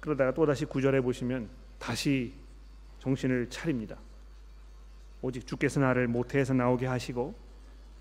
그러다가 0.00 0.32
또 0.32 0.46
다시 0.46 0.64
구절에 0.64 1.00
보시면 1.00 1.48
다시 1.78 2.32
정신을 3.00 3.50
차립니다. 3.50 3.96
오직 5.22 5.46
주께서 5.46 5.80
나를 5.80 6.06
모태에서 6.08 6.52
나오게 6.54 6.86
하시고 6.86 7.34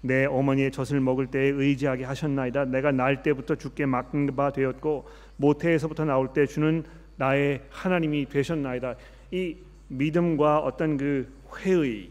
내 0.06 0.26
어머니의 0.26 0.70
젖을 0.70 1.00
먹을 1.00 1.28
때에 1.28 1.48
의지하게 1.48 2.04
하셨나이다. 2.04 2.66
내가 2.66 2.92
날 2.92 3.24
때부터 3.24 3.56
주께 3.56 3.86
맡긴 3.86 4.36
바 4.36 4.52
되었고 4.52 5.08
모태에서부터 5.38 6.04
나올 6.04 6.34
때 6.34 6.46
주는 6.46 6.84
나의 7.16 7.64
하나님이 7.70 8.26
되셨나이다. 8.28 8.96
이 9.32 9.56
믿음과 9.88 10.60
어떤 10.60 10.98
그 10.98 11.32
회의, 11.58 12.10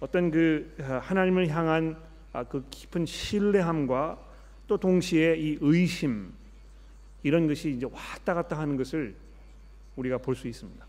어떤 0.00 0.32
그 0.32 0.74
하나님을 0.78 1.48
향한 1.48 1.96
아, 2.32 2.42
그 2.42 2.64
깊은 2.68 3.06
신뢰함과 3.06 4.18
또 4.66 4.76
동시에 4.76 5.36
이 5.36 5.58
의심 5.60 6.32
이런 7.22 7.46
것이 7.46 7.70
이제 7.70 7.86
왔다 7.86 8.34
갔다 8.34 8.58
하는 8.58 8.76
것을 8.76 9.14
우리가 9.94 10.18
볼 10.18 10.34
수 10.34 10.48
있습니다. 10.48 10.84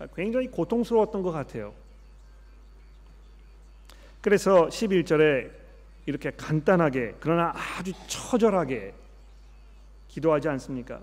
아, 0.00 0.06
굉장히 0.16 0.48
고통스러웠던 0.48 1.22
것 1.22 1.30
같아요. 1.30 1.72
그래서 4.20 4.68
11절에 4.68 5.50
이렇게 6.06 6.30
간단하게 6.30 7.16
그러나 7.20 7.52
아주 7.54 7.92
처절하게 8.06 8.94
기도하지 10.08 10.48
않습니까? 10.48 11.00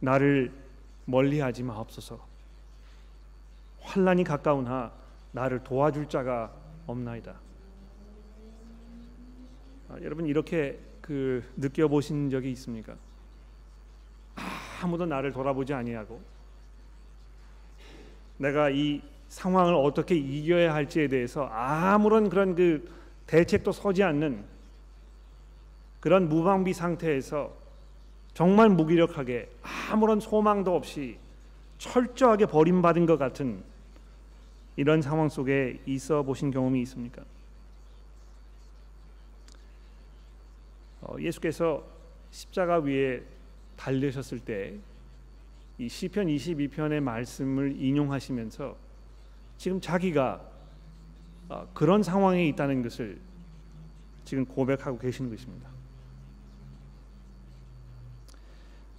나를 0.00 0.52
멀리하지 1.06 1.62
마옵소서. 1.62 2.24
환란이 3.80 4.24
가까운 4.24 4.66
하 4.66 4.92
나를 5.32 5.62
도와줄 5.64 6.08
자가 6.08 6.52
없나이다. 6.86 7.34
아, 9.90 9.96
여러분 10.02 10.26
이렇게 10.26 10.78
그 11.00 11.44
느껴보신 11.56 12.30
적이 12.30 12.52
있습니까? 12.52 12.96
아무도 14.82 15.06
나를 15.06 15.32
돌아보지 15.32 15.74
아니하고 15.74 16.20
내가 18.38 18.70
이 18.70 19.02
상황을 19.34 19.74
어떻게 19.74 20.14
이겨야 20.14 20.72
할지에 20.72 21.08
대해서 21.08 21.46
아무런 21.46 22.30
그런 22.30 22.54
그 22.54 22.88
대책도 23.26 23.72
서지 23.72 24.02
않는 24.02 24.44
그런 26.00 26.28
무방비 26.28 26.72
상태에서 26.72 27.52
정말 28.32 28.68
무기력하게 28.68 29.50
아무런 29.90 30.20
소망도 30.20 30.74
없이 30.74 31.16
철저하게 31.78 32.46
버림받은 32.46 33.06
것 33.06 33.18
같은 33.18 33.62
이런 34.76 35.02
상황 35.02 35.28
속에 35.28 35.80
있어 35.86 36.22
보신 36.22 36.50
경험이 36.50 36.82
있습니까? 36.82 37.22
어, 41.02 41.16
예수께서 41.18 41.84
십자가 42.30 42.78
위에 42.78 43.22
달리셨을 43.76 44.40
때 44.40 44.74
이 45.78 45.88
시편 45.88 46.28
22편의 46.28 47.00
말씀을 47.00 47.74
인용하시면서 47.80 48.76
지금 49.64 49.80
자기가 49.80 50.42
어, 51.48 51.66
그런 51.72 52.02
상황에 52.02 52.46
있다는 52.48 52.82
것을 52.82 53.18
지금 54.26 54.44
고백하고 54.44 54.98
계시는 54.98 55.30
것입니다. 55.30 55.70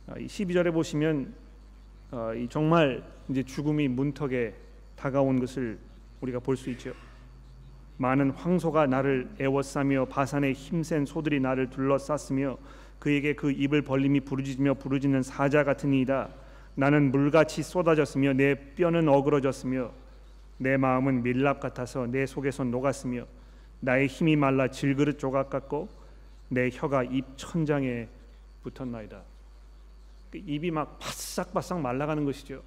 어, 0.08 0.15
이 0.17 0.25
12절에 0.25 0.73
보시면 0.73 1.36
어, 2.10 2.32
정말 2.49 3.04
이제 3.30 3.43
죽음이 3.43 3.88
문턱에 3.89 4.56
다가온 4.95 5.39
것을 5.39 5.78
우리가 6.21 6.39
볼 6.39 6.58
수 6.58 6.71
있죠. 6.71 6.95
많은 7.97 8.32
황소가 8.32 8.88
나를 8.88 9.30
애워싸며 9.39 10.06
바산의 10.06 10.54
힘센 10.54 11.06
소들이 11.06 11.39
나를 11.39 11.69
둘러쌌으며 11.69 12.58
그에게 12.97 13.36
그 13.36 13.51
입을 13.51 13.84
벌림이 13.84 14.21
부르짖으며 14.21 14.73
부르짖는 14.73 15.21
사자 15.21 15.63
같으니이다. 15.63 16.30
나는 16.73 17.12
물같이 17.12 17.62
쏟아졌으며 17.62 18.34
내 18.34 18.56
뼈는 18.73 19.08
어그러졌으며 19.08 20.05
내 20.58 20.78
마음은 20.78 21.24
밀랍 21.24 21.60
같아서 21.60 22.08
내 22.08 22.26
속에서 22.26 22.63
녹았으며 22.63 23.26
나의 23.82 24.08
힘이 24.08 24.36
말라 24.36 24.70
질그릇 24.70 25.20
조각 25.20 25.50
같고 25.50 25.89
내 26.50 26.70
혀가 26.72 27.04
입 27.04 27.26
천장에 27.38 28.08
붙었나이다. 28.63 29.22
그 30.32 30.38
입이 30.38 30.72
막 30.72 30.98
바싹바싹 31.00 31.82
말라가는 31.82 32.26
것이죠. 32.26 32.62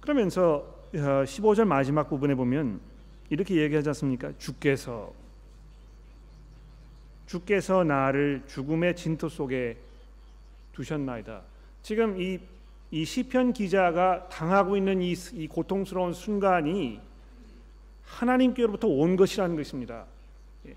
그러면서 0.00 0.82
15절 0.92 1.62
어, 1.62 1.64
마지막 1.64 2.08
부분에 2.08 2.34
보면 2.34 2.80
이렇게 3.30 3.56
얘기하지 3.56 3.88
않습니까? 3.90 4.32
주께서 4.38 5.12
주께서 7.26 7.82
나를 7.82 8.42
죽음의 8.46 8.96
진토 8.96 9.28
속에 9.28 9.78
두셨나이다. 10.72 11.42
지금 11.82 12.20
이 12.20 12.40
이 12.92 13.06
시편 13.06 13.54
기자가 13.54 14.28
당하고 14.28 14.76
있는 14.76 15.00
이, 15.00 15.14
이 15.32 15.48
고통스러운 15.48 16.12
순간이 16.12 17.00
하나님께로부터 18.04 18.86
온 18.86 19.16
것이라는 19.16 19.56
것입니다. 19.56 20.04
예. 20.66 20.76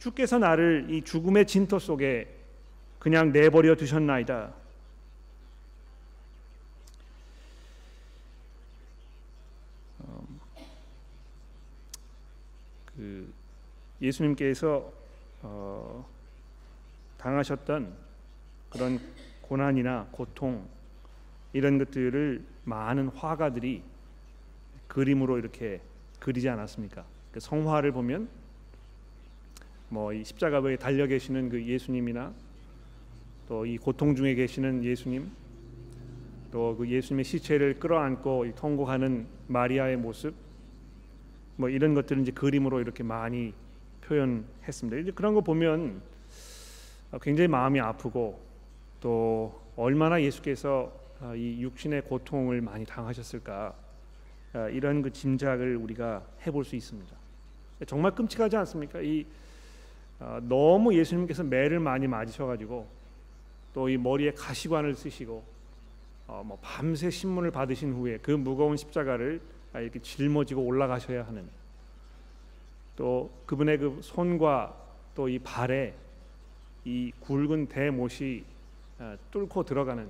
주께서 0.00 0.40
나를 0.40 0.88
이 0.90 1.02
죽음의 1.02 1.46
진토 1.46 1.78
속에 1.78 2.26
그냥 2.98 3.30
내버려 3.30 3.76
두셨나이다. 3.76 4.52
어, 10.00 10.26
그 12.96 13.32
예수님께서 14.02 14.92
어, 15.42 16.04
당하셨던 17.16 17.94
그런 18.70 19.15
고난이나 19.48 20.08
고통 20.10 20.66
이런 21.52 21.78
것들을 21.78 22.42
많은 22.64 23.08
화가들이 23.08 23.82
그림으로 24.88 25.38
이렇게 25.38 25.80
그리지 26.20 26.48
않았습니까? 26.48 27.04
그 27.32 27.40
성화를 27.40 27.92
보면 27.92 28.28
뭐 29.88 30.12
이 30.12 30.24
십자가에 30.24 30.76
달려 30.76 31.06
계시는 31.06 31.48
그 31.48 31.64
예수님이나 31.64 32.32
또 33.48 33.64
이 33.64 33.78
고통 33.78 34.16
중에 34.16 34.34
계시는 34.34 34.82
예수님 34.82 35.30
또 36.50 36.74
그 36.76 36.88
예수님의 36.88 37.24
시체를 37.24 37.78
끌어안고 37.78 38.46
통곡하는 38.56 39.26
마리아의 39.46 39.96
모습 39.96 40.34
뭐 41.56 41.68
이런 41.68 41.94
것들은 41.94 42.22
이제 42.22 42.32
그림으로 42.32 42.80
이렇게 42.80 43.02
많이 43.02 43.54
표현했습니다. 44.02 44.98
이제 44.98 45.10
그런 45.12 45.34
거 45.34 45.40
보면 45.40 46.00
굉장히 47.22 47.48
마음이 47.48 47.80
아프고 47.80 48.40
또 49.06 49.56
얼마나 49.76 50.20
예수께서 50.20 50.92
이 51.36 51.62
육신의 51.62 52.02
고통을 52.02 52.60
많이 52.60 52.84
당하셨을까 52.84 53.72
이런 54.72 55.00
그 55.00 55.12
짐작을 55.12 55.76
우리가 55.76 56.26
해볼 56.44 56.64
수 56.64 56.74
있습니다. 56.74 57.16
정말 57.86 58.16
끔찍하지 58.16 58.56
않습니까? 58.56 59.00
이 59.00 59.24
너무 60.42 60.92
예수님께서 60.92 61.44
매를 61.44 61.78
많이 61.78 62.08
맞으셔가지고 62.08 62.88
또 63.74 63.88
이 63.88 63.96
머리에 63.96 64.32
가시관을 64.32 64.96
쓰시고 64.96 65.44
어, 66.26 66.42
뭐 66.44 66.58
밤새 66.60 67.08
신문을 67.08 67.52
받으신 67.52 67.92
후에 67.92 68.18
그 68.20 68.32
무거운 68.32 68.76
십자가를 68.76 69.40
이렇게 69.74 70.00
짊어지고 70.02 70.62
올라가셔야 70.62 71.24
하는 71.24 71.48
또 72.96 73.30
그분의 73.46 73.78
그 73.78 74.00
손과 74.02 74.74
또 75.14 75.28
이 75.28 75.38
발에 75.38 75.94
이 76.84 77.12
굵은 77.20 77.68
대못이 77.68 78.44
어, 78.50 78.55
뚫고 79.30 79.64
들어가는 79.64 80.08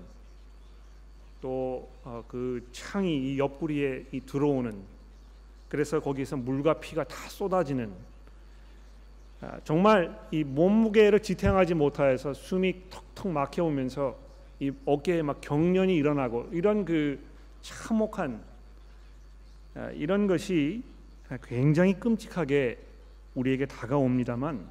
또 1.41 1.89
그 2.29 2.67
창이 2.73 3.35
이 3.35 3.39
옆구리에 3.39 4.07
이 4.13 4.21
들어오는 4.21 4.73
그래서 5.69 6.01
거기서 6.01 6.37
물과 6.37 6.75
피가 6.75 7.05
다 7.05 7.17
쏟아지는 7.29 7.93
아, 9.41 9.61
정말 9.65 10.19
이 10.31 10.45
몸무게를 10.45 11.21
지탱하지 11.21 11.75
못하여서 11.75 12.33
숨이 12.33 12.89
턱턱 12.89 13.29
막혀오면서 13.33 14.17
이 14.61 14.73
어깨에 14.87 15.23
막 15.23 15.41
경련이 15.41 15.95
일어나고 15.95 16.49
이런 16.53 16.85
그 16.85 17.19
참혹한 17.61 18.43
아, 19.75 19.91
이런 19.91 20.27
것이 20.27 20.83
굉장히 21.43 21.95
끔찍하게 21.95 22.79
우리에게 23.35 23.67
다가옵니다만 23.67 24.67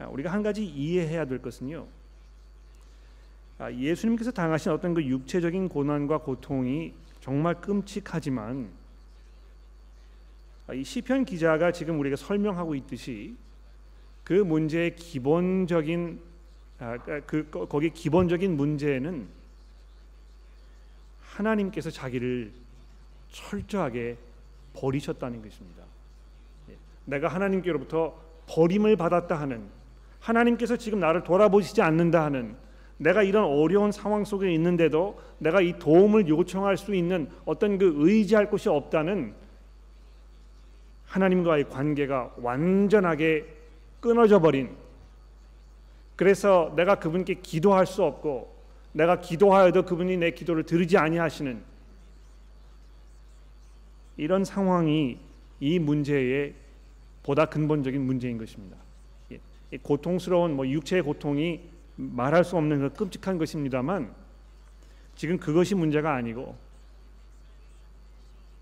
아, 0.00 0.06
우리가 0.08 0.32
한 0.32 0.42
가지 0.42 0.66
이해해야 0.66 1.24
될 1.24 1.40
것은요. 1.40 1.86
예수님께서 3.68 4.30
당하신 4.30 4.72
어떤 4.72 4.94
그 4.94 5.04
육체적인 5.04 5.68
고난과 5.68 6.18
고통이 6.18 6.94
정말 7.20 7.60
끔찍하지만 7.60 8.70
이 10.72 10.84
시편 10.84 11.24
기자가 11.24 11.72
지금 11.72 11.98
우리가 11.98 12.16
설명하고 12.16 12.74
있듯이 12.76 13.34
그 14.24 14.32
문제의 14.32 14.96
기본적인 14.96 16.20
아, 16.78 16.96
그 17.26 17.46
거기 17.50 17.90
기본적인 17.90 18.56
문제는 18.56 19.26
하나님께서 21.20 21.90
자기를 21.90 22.52
철저하게 23.30 24.16
버리셨다는 24.74 25.42
것입니다. 25.42 25.82
예, 26.70 26.76
내가 27.04 27.28
하나님께로부터 27.28 28.18
버림을 28.46 28.96
받았다 28.96 29.38
하는 29.38 29.68
하나님께서 30.20 30.76
지금 30.76 31.00
나를 31.00 31.22
돌아보시지 31.22 31.82
않는다 31.82 32.24
하는 32.24 32.56
내가 33.00 33.22
이런 33.22 33.44
어려운 33.44 33.92
상황 33.92 34.26
속에 34.26 34.52
있는데도 34.52 35.18
내가 35.38 35.62
이 35.62 35.78
도움을 35.78 36.28
요청할 36.28 36.76
수 36.76 36.94
있는 36.94 37.30
어떤 37.46 37.78
그 37.78 37.94
의지할 37.96 38.50
곳이 38.50 38.68
없다는 38.68 39.34
하나님과의 41.06 41.70
관계가 41.70 42.34
완전하게 42.36 43.46
끊어져 44.00 44.38
버린 44.38 44.76
그래서 46.14 46.74
내가 46.76 46.96
그분께 46.96 47.36
기도할 47.42 47.86
수 47.86 48.04
없고 48.04 48.54
내가 48.92 49.18
기도하여도 49.22 49.86
그분이 49.86 50.18
내 50.18 50.32
기도를 50.32 50.64
들으지 50.64 50.98
아니하시는 50.98 51.62
이런 54.18 54.44
상황이 54.44 55.18
이 55.58 55.78
문제의 55.78 56.52
보다 57.22 57.46
근본적인 57.46 57.98
문제인 57.98 58.36
것입니다. 58.36 58.76
고통스러운 59.82 60.54
뭐 60.54 60.68
육체의 60.68 61.02
고통이 61.02 61.79
말할 62.00 62.44
수 62.44 62.56
없는 62.56 62.80
그 62.80 62.92
끔찍한 62.94 63.38
것입니다만 63.38 64.14
지금 65.16 65.38
그것이 65.38 65.74
문제가 65.74 66.14
아니고 66.14 66.56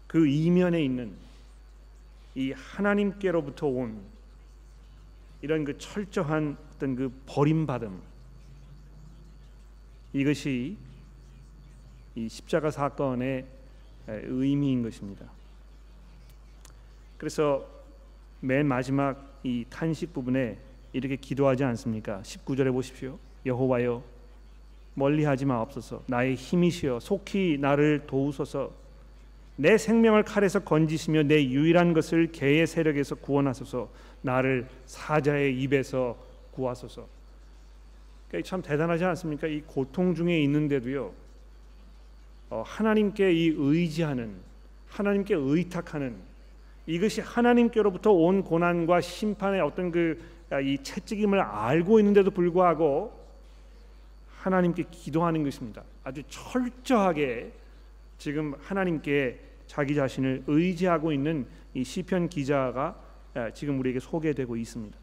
그 0.09 0.27
이면에 0.27 0.83
있는 0.83 1.15
이 2.35 2.53
하나님께로부터 2.53 3.67
온 3.67 4.01
이런 5.41 5.65
그 5.65 5.79
철저한 5.79 6.57
어떤 6.75 6.97
그 6.97 7.13
버림받음 7.27 8.01
이것이 10.13 10.77
이 12.17 12.29
십자가 12.29 12.71
사건의 12.71 13.47
의미인 14.07 14.83
것입니다. 14.83 15.27
그래서 17.19 17.69
맨 18.41 18.67
마지막 18.67 19.39
이 19.45 19.65
탄식 19.69 20.13
부분에 20.13 20.59
이렇게 20.93 21.17
기도하지 21.17 21.65
않습니까? 21.65 22.23
19절에 22.23 22.73
보십시오. 22.73 23.19
여호와여 23.49 24.03
멀리하지 24.95 25.45
마옵소서. 25.45 26.03
나의 26.07 26.35
힘이시여 26.35 27.01
속히 27.01 27.59
나를 27.61 28.05
도우소서. 28.07 28.71
내 29.57 29.77
생명을 29.77 30.23
칼에서 30.23 30.61
건지시며 30.61 31.25
내 31.25 31.45
유일한 31.45 31.93
것을 31.93 32.31
개의 32.31 32.67
세력에서 32.67 33.17
구원하소서. 33.17 33.89
나를 34.23 34.69
사자의 34.87 35.61
입에서 35.61 36.17
구하소서. 36.53 37.07
그러니까 38.29 38.49
참 38.49 38.63
대단하지 38.63 39.05
않습니까? 39.05 39.47
이 39.47 39.63
고통 39.67 40.15
중에 40.15 40.41
있는데도요. 40.43 41.13
어, 42.51 42.63
하나님께 42.65 43.33
이 43.33 43.55
의지하는 43.57 44.33
하나님께 44.89 45.35
의탁하는 45.35 46.15
이것이 46.87 47.21
하나님께로부터 47.21 48.13
온 48.13 48.43
고난과 48.43 49.01
심판의 49.01 49.61
어떤 49.61 49.91
그 49.91 50.39
이 50.63 50.79
채찍임을 50.83 51.41
알고 51.41 51.99
있는데도 52.01 52.31
불구하고 52.31 53.13
하나님께 54.39 54.85
기도하는 54.91 55.43
것입니다. 55.43 55.83
아주 56.05 56.23
철저하게 56.29 57.53
지금 58.19 58.55
하나님께 58.61 59.41
자기 59.67 59.95
자신을 59.95 60.45
의지하고 60.47 61.13
있는 61.13 61.47
이 61.75 61.85
시편 61.85 62.29
기자가 62.29 62.99
지금 63.55 63.79
우리에게 63.79 64.01
소개되고 64.01 64.57
있습니다. 64.57 64.97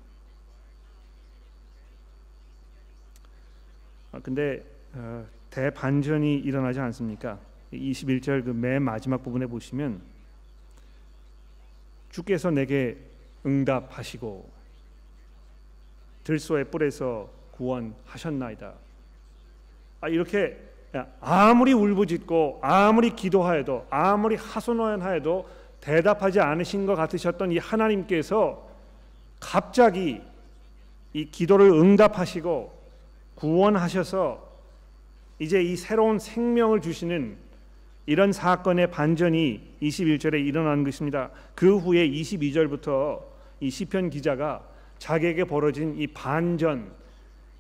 아, 4.12 4.20
근데 4.20 4.64
어, 4.94 5.26
대반전이 5.50 6.38
일어나지 6.38 6.80
않습니까? 6.80 7.40
21절 7.74 8.46
그 8.46 8.52
맨 8.52 8.82
마지막 8.84 9.22
부분에 9.22 9.46
보시면 9.48 10.02
주께서 12.10 12.50
내게 12.50 12.98
응답하시고 13.46 14.50
들소의 16.24 16.66
뿔에서 16.72 17.30
구원하셨나이다. 17.52 18.85
아, 20.06 20.08
이렇게 20.08 20.56
아무리 21.20 21.74
울부짖고 21.74 22.60
아무리 22.62 23.16
기도하여도 23.16 23.88
아무리 23.90 24.36
하소연하여도 24.36 25.50
대답하지 25.82 26.40
않으신 26.40 26.86
것 26.86 26.94
같으셨던 26.94 27.52
이 27.52 27.58
하나님께서 27.58 28.70
갑자기 29.40 30.22
이 31.14 31.26
기도를 31.32 31.72
응답하시고 31.72 32.72
구원하셔서 33.34 34.48
이제 35.40 35.64
이 35.64 35.76
새로운 35.76 36.20
생명을 36.20 36.82
주시는 36.82 37.38
이런 38.06 38.32
사건의 38.32 38.92
반전이 38.92 39.78
21절에 39.82 40.46
일어난 40.46 40.84
것입니다. 40.84 41.32
그 41.56 41.78
후에 41.78 42.08
22절부터 42.08 43.24
이 43.60 43.72
시편 43.72 44.12
기자가 44.12 44.62
자기에게 45.00 45.46
벌어진 45.46 45.96
이 45.98 46.06
반전 46.06 46.92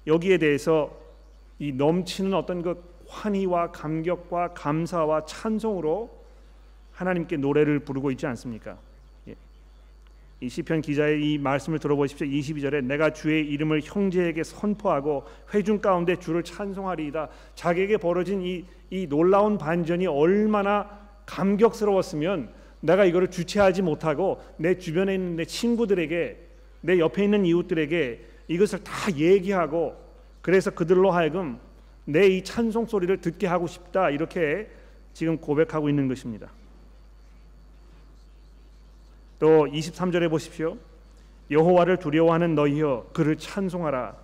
여기에 0.06 0.38
대해서 0.38 1.05
이 1.60 1.72
넘치는 1.72 2.34
어떤 2.34 2.62
그 2.62 2.82
환희와 3.08 3.72
감격과 3.72 4.54
감사와 4.54 5.26
찬송으로 5.26 6.10
하나님께 6.92 7.38
노래를 7.38 7.80
부르고 7.80 8.12
있지 8.12 8.26
않습니까? 8.28 8.78
예. 9.28 9.36
이 10.42 10.50
시편 10.50 10.82
기자의 10.82 11.22
이 11.34 11.38
말씀을 11.38 11.80
들어보십시오. 11.80 12.28
22절에 12.28 12.84
내가 12.84 13.12
주의 13.12 13.46
이름을 13.48 13.82
형제에게 13.84 14.44
선포하고 14.44 15.26
회중 15.54 15.80
가운데 15.80 16.16
주를 16.16 16.44
찬송하리이다. 16.44 17.30
자기에게 17.56 17.98
벌어진 17.98 18.42
이, 18.42 18.66
이 18.90 19.08
놀라운 19.08 19.58
반전이 19.58 20.08
얼마나 20.08 20.90
감격스러웠으면 21.26 22.50
내가 22.82 23.06
이거를 23.06 23.30
주체하지 23.30 23.82
못하고 23.82 24.42
내 24.58 24.78
주변에 24.78 25.16
있는 25.16 25.36
내 25.38 25.46
친구들에게 25.46 26.38
내 26.82 27.00
옆에 27.00 27.24
있는 27.24 27.46
이웃들에게 27.46 28.26
이것을 28.48 28.84
다 28.84 29.12
얘기하고 29.16 30.05
그래서 30.46 30.70
그들로 30.70 31.10
하여금 31.10 31.58
내 32.06 32.28
이 32.28 32.44
찬송 32.44 32.86
소리를 32.86 33.20
듣게 33.20 33.48
하고 33.48 33.66
싶다 33.66 34.12
이렇게 34.12 34.70
지금 35.12 35.40
고백하고 35.40 35.90
있는 35.90 36.08
것입니다. 36.08 36.52
또 39.40 39.66
23절에 39.66 40.30
보십시오. 40.30 40.78
여호와를 41.50 41.98
두려워하는 41.98 42.54
너희여 42.54 43.08
그를 43.12 43.38
찬송하라 43.38 44.16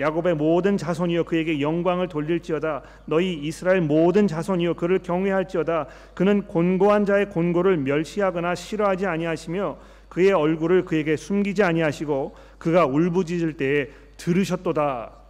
야곱의 0.00 0.34
모든 0.34 0.76
자손이여 0.76 1.22
그에게 1.22 1.60
영광을 1.60 2.08
돌릴지어다 2.08 2.82
너희 3.06 3.34
이스라엘 3.34 3.80
모든 3.80 4.26
자손이여 4.26 4.74
그를 4.74 4.98
경외할지어다 4.98 5.86
그는 6.14 6.42
곤고한 6.48 7.04
자의 7.04 7.28
곤고를 7.30 7.76
멸시하거나 7.76 8.56
싫어하지 8.56 9.06
아니하시며 9.06 9.78
그의 10.08 10.32
얼굴을 10.32 10.84
그에게 10.84 11.16
숨기지 11.16 11.62
아니하시고 11.62 12.34
그가 12.58 12.86
울부짖을 12.86 13.52
때에 13.52 13.90
들으셨도다 14.16 15.27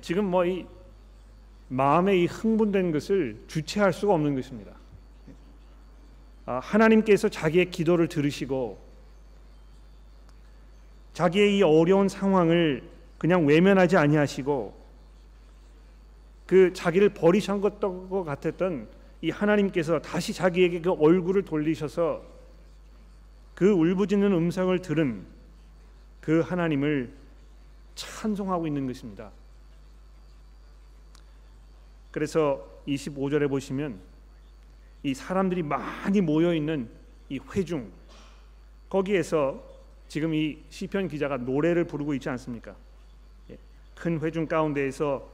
지금 0.00 0.26
뭐 0.26 0.44
이 0.44 0.66
마음에 1.68 2.16
이 2.16 2.26
흥분된 2.26 2.92
것을 2.92 3.42
주체할 3.48 3.92
수가 3.92 4.14
없는 4.14 4.34
것입니다. 4.34 4.72
아, 6.44 6.60
하나님께서 6.60 7.28
자기의 7.28 7.70
기도를 7.70 8.08
들으시고 8.08 8.78
자기의 11.12 11.58
이 11.58 11.62
어려운 11.62 12.08
상황을 12.08 12.88
그냥 13.18 13.46
외면하지 13.46 13.96
아니하시고 13.96 14.86
그 16.46 16.72
자기를 16.72 17.08
버리신 17.08 17.60
것 17.60 17.80
같았던 18.24 18.88
이 19.22 19.30
하나님께서 19.30 19.98
다시 20.00 20.32
자기에게 20.32 20.82
그 20.82 20.92
얼굴을 20.92 21.42
돌리셔서 21.42 22.22
그 23.56 23.70
울부짖는 23.70 24.30
음성을 24.30 24.78
들은 24.82 25.26
그 26.20 26.40
하나님을 26.40 27.10
찬송하고 27.96 28.68
있는 28.68 28.86
것입니다. 28.86 29.32
그래서 32.16 32.66
25절에 32.88 33.46
보시면 33.46 34.00
이 35.02 35.12
사람들이 35.12 35.62
많이 35.62 36.22
모여 36.22 36.54
있는 36.54 36.88
이 37.28 37.38
회중 37.54 37.92
거기에서 38.88 39.62
지금 40.08 40.32
이 40.32 40.56
시편 40.70 41.08
기자가 41.08 41.36
노래를 41.36 41.84
부르고 41.84 42.14
있지 42.14 42.30
않습니까? 42.30 42.74
예, 43.50 43.58
큰 43.94 44.18
회중 44.20 44.46
가운데에서 44.46 45.28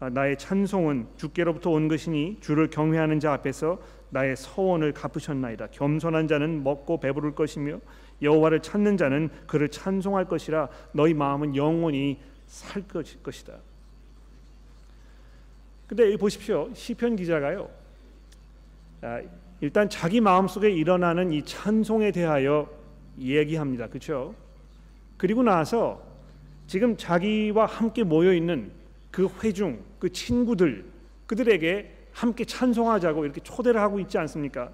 아, 0.00 0.10
나의 0.10 0.36
찬송은 0.36 1.06
주께로부터 1.16 1.70
온 1.70 1.86
것이니 1.86 2.38
주를 2.40 2.68
경외하는 2.68 3.20
자 3.20 3.32
앞에서 3.34 3.80
나의 4.10 4.34
서원을 4.34 4.92
갚으셨나이다. 4.92 5.68
겸손한 5.68 6.26
자는 6.26 6.64
먹고 6.64 6.98
배부를 6.98 7.36
것이며 7.36 7.78
여호와를 8.22 8.58
찾는 8.58 8.96
자는 8.96 9.30
그를 9.46 9.68
찬송할 9.68 10.24
것이라 10.24 10.68
너희 10.94 11.14
마음은 11.14 11.54
영원히 11.54 12.18
살 12.48 12.82
것이다. 13.22 13.54
근데 15.96 16.16
보십시오. 16.16 16.68
시편 16.74 17.14
기자가요. 17.14 17.70
아, 19.02 19.22
일단 19.60 19.88
자기 19.88 20.20
마음속에 20.20 20.68
일어나는 20.68 21.32
이 21.32 21.44
찬송에 21.44 22.10
대하여 22.10 22.68
얘기합니다. 23.20 23.86
그렇죠? 23.86 24.34
그리고 25.16 25.44
나서 25.44 26.02
지금 26.66 26.96
자기와 26.96 27.66
함께 27.66 28.02
모여 28.02 28.34
있는 28.34 28.72
그 29.12 29.28
회중, 29.40 29.78
그 30.00 30.10
친구들 30.10 30.84
그들에게 31.28 31.92
함께 32.10 32.44
찬송하자고 32.44 33.24
이렇게 33.24 33.40
초대를 33.40 33.80
하고 33.80 34.00
있지 34.00 34.18
않습니까? 34.18 34.72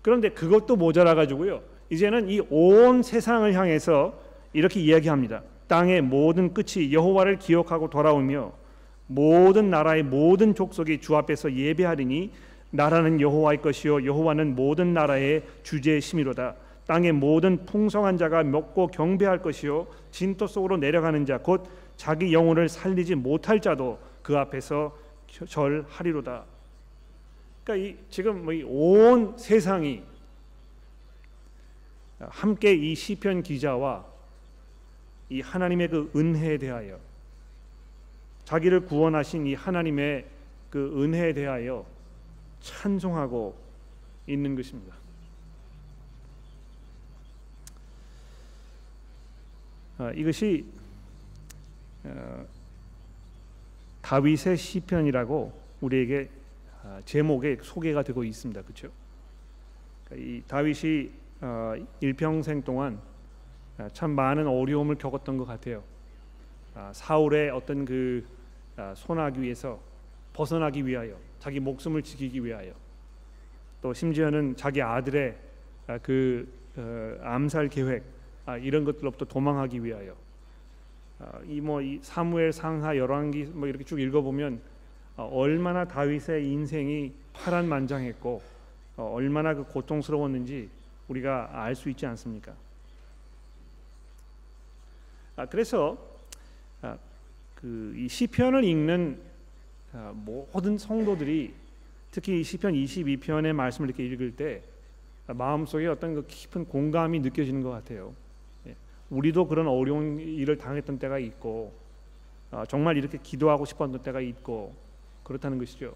그런데 0.00 0.30
그것도 0.30 0.76
모자라 0.76 1.14
가지고요. 1.14 1.60
이제는 1.90 2.30
이 2.30 2.40
온 2.48 3.02
세상을 3.02 3.52
향해서 3.52 4.18
이렇게 4.54 4.80
이야기합니다. 4.80 5.42
땅의 5.68 6.00
모든 6.00 6.54
끝이 6.54 6.94
여호와를 6.94 7.38
기억하고 7.38 7.90
돌아오며 7.90 8.64
모든 9.06 9.70
나라의 9.70 10.02
모든 10.02 10.54
족속이 10.54 11.00
주 11.00 11.16
앞에서 11.16 11.52
예배하리니 11.52 12.32
나라는 12.70 13.20
여호와의 13.20 13.62
것이요 13.62 14.04
여호와는 14.04 14.54
모든 14.56 14.92
나라의 14.92 15.44
주제심이로다. 15.62 16.56
땅의 16.86 17.12
모든 17.12 17.66
풍성한 17.66 18.16
자가 18.16 18.44
먹고 18.44 18.88
경배할 18.88 19.42
것이요 19.42 19.86
진토 20.10 20.46
속으로 20.46 20.76
내려가는 20.76 21.26
자 21.26 21.38
곧 21.38 21.68
자기 21.96 22.32
영혼을 22.32 22.68
살리지 22.68 23.14
못할 23.14 23.60
자도 23.60 23.98
그 24.22 24.36
앞에서 24.36 24.96
절하리로다. 25.48 26.44
그러니까 27.64 27.86
이, 27.88 27.96
지금 28.10 28.44
뭐온 28.44 29.36
세상이 29.36 30.02
함께 32.18 32.72
이 32.74 32.94
시편 32.94 33.42
기자와 33.42 34.04
이 35.28 35.40
하나님의 35.40 35.88
그 35.88 36.10
은혜에 36.14 36.58
대하여 36.58 36.98
자기를 38.46 38.86
구원하신 38.86 39.46
이 39.48 39.54
하나님의 39.54 40.24
그 40.70 41.02
은혜에 41.02 41.34
대하여 41.34 41.84
찬송하고 42.60 43.56
있는 44.28 44.54
것입니다. 44.54 44.94
아, 49.98 50.12
이것이 50.12 50.64
어, 52.04 52.46
다윗의 54.02 54.56
시편이라고 54.56 55.52
우리에게 55.80 56.30
아, 56.84 57.02
제목에 57.04 57.58
소개가 57.60 58.04
되고 58.04 58.22
있습니다. 58.22 58.62
그렇죠? 58.62 58.92
이 60.12 60.40
다윗이 60.46 61.10
어, 61.40 61.74
일평생 62.00 62.62
동안 62.62 63.00
아, 63.78 63.88
참 63.92 64.12
많은 64.12 64.46
어려움을 64.46 64.94
겪었던 64.96 65.36
것 65.36 65.46
같아요. 65.46 65.82
사울의 66.92 67.48
어떤 67.48 67.86
그 67.86 68.35
손아귀에서 68.94 69.78
벗어나기 70.32 70.86
위하여 70.86 71.16
자기 71.38 71.60
목숨을 71.60 72.02
지키기 72.02 72.44
위하여 72.44 72.72
또 73.80 73.92
심지어는 73.92 74.56
자기 74.56 74.82
아들의 74.82 75.36
그 76.02 76.46
어, 76.76 77.18
암살 77.22 77.68
계획 77.68 78.02
아, 78.44 78.56
이런 78.56 78.84
것들로부터 78.84 79.24
도망하기 79.24 79.82
위하여 79.82 80.14
아, 81.18 81.40
이 81.46 81.98
사무엘 82.02 82.52
상하 82.52 82.96
열왕기 82.96 83.44
뭐 83.54 83.66
이렇게 83.66 83.84
쭉 83.84 83.98
읽어보면 83.98 84.60
어, 85.16 85.30
얼마나 85.32 85.86
다윗의 85.86 86.46
인생이 86.46 87.12
파란만장했고 87.32 88.42
어, 88.98 89.12
얼마나 89.14 89.54
그 89.54 89.64
고통스러웠는지 89.64 90.68
우리가 91.08 91.50
알 91.52 91.74
수 91.74 91.88
있지 91.88 92.04
않습니까? 92.06 92.52
아, 95.36 95.46
그래서 95.46 95.96
아, 95.98 96.15
그 97.56 97.86
이 97.96 98.08
시편을 98.08 98.62
읽는 98.62 99.20
아, 99.92 100.12
모든 100.14 100.78
성도들이 100.78 101.54
특히 102.10 102.44
시편 102.44 102.74
22편의 102.74 103.52
말씀을 103.52 103.88
이렇게 103.88 104.06
읽을 104.06 104.36
때 104.36 104.62
마음속에 105.26 105.86
어떤 105.88 106.14
그 106.14 106.26
깊은 106.26 106.66
공감이 106.66 107.18
느껴지는 107.18 107.62
것 107.62 107.70
같아요. 107.70 108.14
우리도 109.10 109.48
그런 109.48 109.66
어려운 109.66 110.20
일을 110.20 110.56
당했던 110.56 110.98
때가 110.98 111.18
있고 111.18 111.72
어, 112.52 112.64
정말 112.68 112.96
이렇게 112.96 113.18
기도하고 113.18 113.64
싶었던 113.64 114.02
때가 114.02 114.20
있고 114.20 114.74
그렇다는 115.24 115.58
것이죠. 115.58 115.94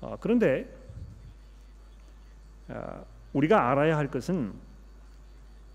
어, 0.00 0.16
그런데 0.20 0.68
어, 2.68 3.04
우리가 3.32 3.70
알아야 3.70 3.96
할 3.96 4.08
것은 4.08 4.52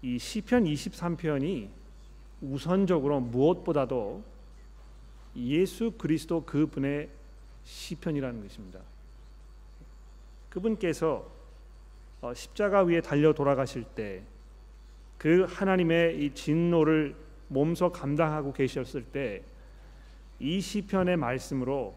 이 0.01 0.17
시편 0.17 0.63
23편이 0.63 1.78
우선적으로 2.41 3.19
무엇보다도 3.19 4.23
예수 5.35 5.91
그리스도 5.91 6.43
그분의 6.45 7.09
시편이라는 7.63 8.41
것입니다. 8.41 8.79
그분께서 10.49 11.27
어, 12.21 12.33
십자가 12.33 12.81
위에 12.83 13.01
달려 13.01 13.33
돌아가실 13.33 13.83
때 13.83 14.23
그 15.17 15.43
하나님의 15.43 16.23
이 16.23 16.33
진노를 16.33 17.13
몸소 17.49 17.91
감당하고 17.91 18.53
계셨을 18.53 19.03
때 19.03 19.43
이 20.39 20.61
시편의 20.61 21.17
말씀으로 21.17 21.93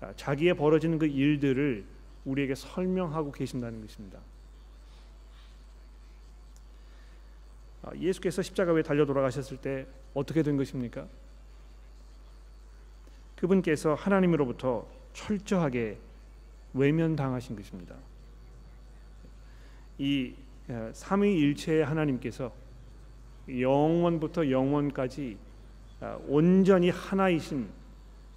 아, 0.00 0.12
자기의 0.16 0.54
벌어지는 0.54 0.98
그 0.98 1.06
일들을 1.06 1.84
우리에게 2.24 2.54
설명하고 2.54 3.32
계신다는 3.32 3.80
것입니다. 3.80 4.18
예수께서 7.96 8.42
십자가 8.42 8.72
위에 8.72 8.82
달려 8.82 9.06
돌아가셨을 9.06 9.58
때 9.58 9.86
어떻게 10.14 10.42
된 10.42 10.56
것입니까? 10.56 11.06
그분께서 13.36 13.94
하나님으로부터 13.94 14.86
철저하게 15.12 15.98
외면당하신 16.74 17.56
것입니다. 17.56 17.94
이 19.98 20.34
어, 20.68 20.90
삼위일체의 20.92 21.84
하나님께서 21.84 22.52
영원부터 23.48 24.50
영원까지 24.50 25.38
어, 26.00 26.20
온전히 26.28 26.90
하나이신 26.90 27.68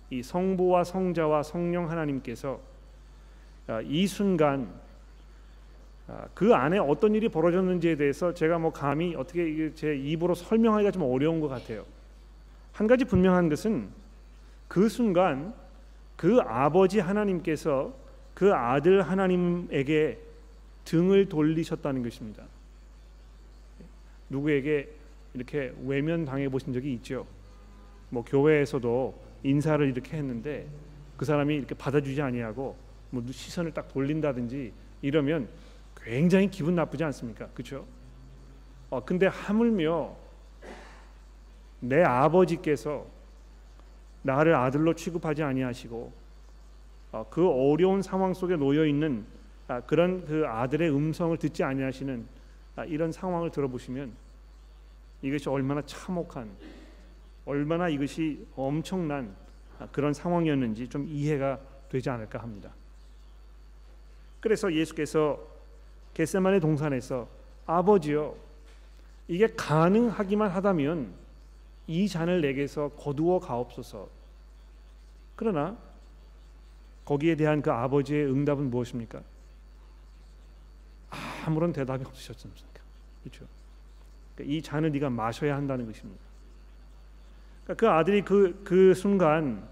이 0.10 0.24
성부와 0.24 0.84
성자와 0.84 1.44
성령 1.44 1.90
하나님께서 1.90 2.60
어, 3.68 3.82
이 3.82 4.08
순간 4.08 4.74
그 6.34 6.54
안에 6.54 6.78
어떤 6.78 7.15
일이 7.15 7.30
벌어졌는지에 7.30 7.95
대해서 7.95 8.34
제가 8.34 8.60
뭐 8.60 8.71
감히 8.71 9.15
어떻게 9.15 9.74
제 9.76 9.95
입으로 9.95 10.36
설명하기가 10.36 10.91
좀 10.91 11.04
어려운 11.04 11.39
것 11.39 11.47
같아요. 11.47 11.86
한 12.74 12.88
가지 12.88 13.06
분명한 13.06 13.50
것은 13.50 13.89
그 14.67 14.89
순간 14.89 15.54
그 16.15 16.39
아버지 16.41 17.00
하나님께서 17.00 17.93
그 18.34 18.54
아들 18.54 19.02
하나님에게 19.02 20.19
등을 20.86 21.28
돌리셨다는 21.30 22.04
것입니다. 22.04 22.43
누구에게 24.30 24.89
이렇게 25.34 25.74
외면 25.86 26.26
당해 26.26 26.50
보신 26.50 26.74
적이 26.74 26.93
있죠. 26.93 27.26
뭐 28.10 28.24
교회에서도 28.24 29.13
인사를 29.43 29.88
이렇게 29.88 30.17
했는데 30.17 30.67
그 31.17 31.26
사람이 31.26 31.56
이렇게 31.56 31.76
받아주지 31.76 32.21
아니하고 32.21 32.76
뭐 33.10 33.24
시선을 33.30 33.74
딱 33.74 33.91
돌린다든지 33.93 34.71
이러면 35.02 35.47
굉장히 36.04 36.50
기분 36.50 36.76
나쁘지 36.76 37.04
않습니까? 37.04 37.48
그렇죠? 37.50 37.86
어 38.90 39.04
근데 39.04 39.28
하물며 39.28 40.16
내 41.80 42.04
아버지께서 42.04 43.06
나를 44.24 44.56
아들로 44.56 44.94
취급하지 44.94 45.44
아니하시고 45.44 46.14
어, 47.12 47.26
그 47.30 47.48
어려운 47.48 48.02
상황 48.02 48.34
속에 48.34 48.56
놓여 48.56 48.86
있는 48.86 49.26
아, 49.68 49.82
그런 49.82 50.26
그 50.26 50.46
아들의 50.48 50.90
음성을 50.94 51.36
듣지 51.38 51.64
아니하시는 51.64 52.26
아, 52.76 52.86
이런 52.86 53.12
상황을 53.12 53.52
들어보시면 53.52 54.12
이것이 55.22 55.50
얼마나 55.50 55.82
참혹한 55.86 56.50
얼마나 57.46 57.90
이것이 57.90 58.46
엄청난 58.56 59.36
아, 59.80 59.88
그런 59.92 60.14
상황이었는지 60.14 60.88
좀 60.88 61.08
이해가 61.08 61.60
되지 61.90 62.10
않을까 62.10 62.40
합니다. 62.40 62.72
그래서 64.40 64.74
예수께서 64.74 65.51
겟세만의 66.13 66.60
동산에서 66.60 67.28
아버지요 67.65 68.36
이게 69.28 69.47
가능하기만 69.47 70.50
하다면 70.50 71.13
이 71.88 72.08
잔을 72.08 72.41
내게서 72.41 72.89
거두어 72.89 73.39
가옵소서. 73.39 74.08
그러나 75.36 75.78
거기에 77.06 77.36
대한 77.36 77.62
그 77.62 77.71
아버지의 77.71 78.26
응답은 78.32 78.69
무엇입니까? 78.69 79.21
아무런 81.45 81.74
대답이 81.74 82.04
없으셨습니까? 82.06 82.82
그렇죠. 83.24 83.45
그러니까 84.36 84.56
이 84.56 84.62
잔을 84.62 84.91
네가 84.91 85.10
마셔야 85.10 85.56
한다는 85.56 85.86
것입니다. 85.86 86.21
그러니까 87.63 87.80
그 87.80 87.89
아들이 87.91 88.21
그, 88.21 88.62
그 88.63 88.93
순간 88.93 89.67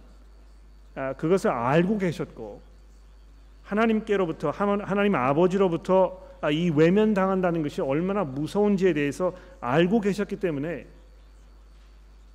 아, 0.95 1.13
그것을 1.13 1.49
알고 1.52 1.97
계셨고 1.97 2.62
하나님께로부터 3.63 4.52
하나님 4.52 5.15
아버지로부터 5.15 6.21
아, 6.23 6.29
이 6.52 6.69
외면 6.69 7.13
당한다는 7.13 7.63
것이 7.63 7.82
얼마나 7.82 8.23
무서운지에 8.23 8.93
대해서 8.93 9.36
알고 9.60 9.99
계셨기 9.99 10.38
때문에 10.38 10.88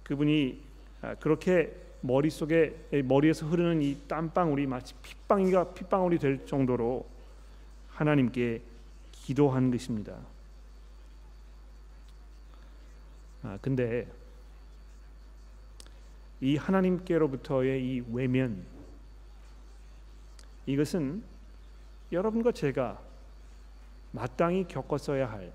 그분이 0.03 0.61
아, 1.01 1.15
그렇게 1.15 1.75
머릿속에 2.03 2.77
머리에서 3.05 3.47
흐르는 3.47 3.81
이 3.81 3.97
땀방울이 4.07 4.67
마치 4.67 4.95
핏방이가 5.03 5.73
핏방울이 5.73 6.19
될 6.19 6.45
정도로 6.47 7.07
하나님께 7.89 8.61
기도한 9.13 9.71
것입니다. 9.71 10.15
아 13.43 13.59
근데 13.63 14.07
이 16.43 16.57
하나님께로부터의 16.57 17.83
이 17.83 18.05
외면 18.13 18.65
이것은 20.67 21.23
여러분과 22.13 22.53
제가 22.53 23.01
마땅히 24.15 24.65
겪었어야 24.69 25.29
할 25.31 25.53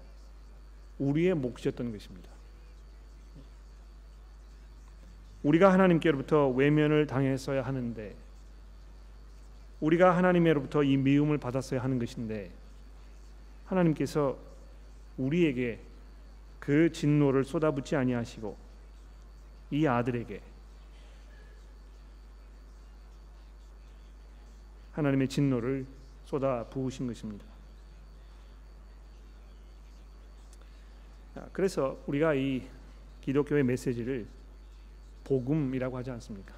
우리의 1.00 1.34
몫이었던 1.34 1.94
것입니다. 1.94 2.30
우리가 5.44 5.72
하나님께로부터 5.72 6.50
외면을 6.50 7.08
당했어야 7.08 7.62
하는데 7.62 8.14
우리가 9.80 10.18
하나님으로부터 10.18 10.84
이 10.84 10.98
미움을 10.98 11.38
받았어야 11.38 11.82
하는 11.82 12.00
것인데 12.00 12.52
하나님께서 13.68 14.38
우리에게 15.18 15.80
그 16.60 16.92
진노를 16.92 17.46
쏟아붓지 17.46 17.96
아니하시고 17.96 18.58
이 19.72 19.88
아들에게 19.88 20.42
하나님의 24.92 25.30
진노를 25.30 25.86
쏟아 26.26 26.66
부으신 26.66 27.08
것입니다. 27.08 27.46
그래서 31.54 31.98
우리가 32.08 32.34
이 32.34 32.64
기독교의 33.22 33.64
메시지를 33.64 34.26
복음이라고 35.24 35.98
하지 35.98 36.12
않습니까? 36.12 36.56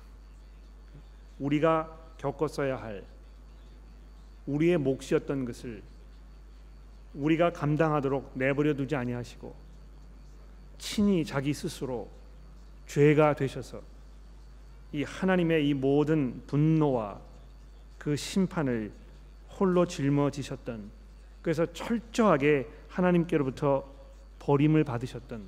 우리가 1.39 1.97
겪었어야 2.17 2.77
할 2.77 3.03
우리의 4.45 4.77
몫이었던 4.77 5.45
것을 5.45 5.81
우리가 7.13 7.51
감당하도록 7.51 8.31
내버려 8.35 8.73
두지 8.73 8.95
아니하시고 8.95 9.53
친히 10.77 11.25
자기 11.25 11.53
스스로 11.53 12.09
죄가 12.87 13.35
되셔서 13.35 13.81
이 14.93 15.03
하나님의 15.03 15.67
이 15.67 15.73
모든 15.73 16.41
분노와 16.47 17.19
그 17.97 18.15
심판을 18.15 18.91
홀로 19.59 19.85
짊어지셨던 19.85 20.89
그래서 21.41 21.65
철저하게 21.71 22.67
하나님께로부터 22.87 23.87
버림을 24.41 24.83
받으셨던 24.83 25.47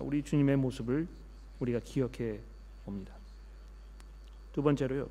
우리 0.00 0.22
주님의 0.22 0.56
모습을 0.56 1.06
우리가 1.60 1.78
기억해 1.78 2.40
봅니다. 2.84 3.14
두 4.52 4.62
번째로요. 4.62 5.08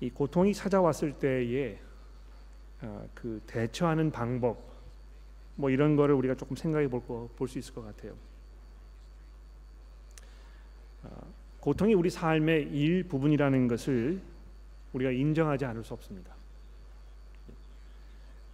이 0.00 0.10
고통이 0.10 0.52
찾아왔을 0.52 1.12
때에 1.18 1.78
아, 2.80 3.06
그 3.14 3.40
대처하는 3.46 4.10
방법 4.10 4.58
뭐 5.54 5.70
이런 5.70 5.94
거를 5.94 6.16
우리가 6.16 6.34
조금 6.34 6.56
생각해 6.56 6.88
볼 6.88 7.48
수 7.48 7.58
있을 7.58 7.72
것 7.72 7.82
같아요. 7.82 8.14
아, 11.04 11.08
고통이 11.60 11.94
우리 11.94 12.10
삶의 12.10 12.70
일부분이라는 12.72 13.68
것을 13.68 14.20
우리가 14.92 15.12
인정하지 15.12 15.64
않을 15.64 15.84
수 15.84 15.94
없습니다. 15.94 16.34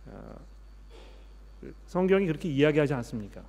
아, 0.07 0.35
그 0.37 0.44
성경이 1.87 2.27
그렇게 2.27 2.49
이야기하지 2.49 2.94
않습니까? 2.94 3.42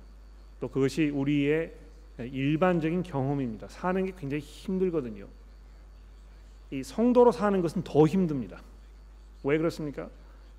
또 0.60 0.68
그것이 0.68 1.08
우리의 1.08 1.72
일반적인 2.18 3.02
경험입니다. 3.02 3.68
사는 3.68 4.04
게 4.04 4.12
굉장히 4.18 4.42
힘들거든요. 4.42 5.26
이 6.70 6.82
성도로 6.82 7.32
사는 7.32 7.60
것은 7.60 7.82
더 7.84 8.06
힘듭니다. 8.06 8.60
왜 9.42 9.58
그렇습니까? 9.58 10.08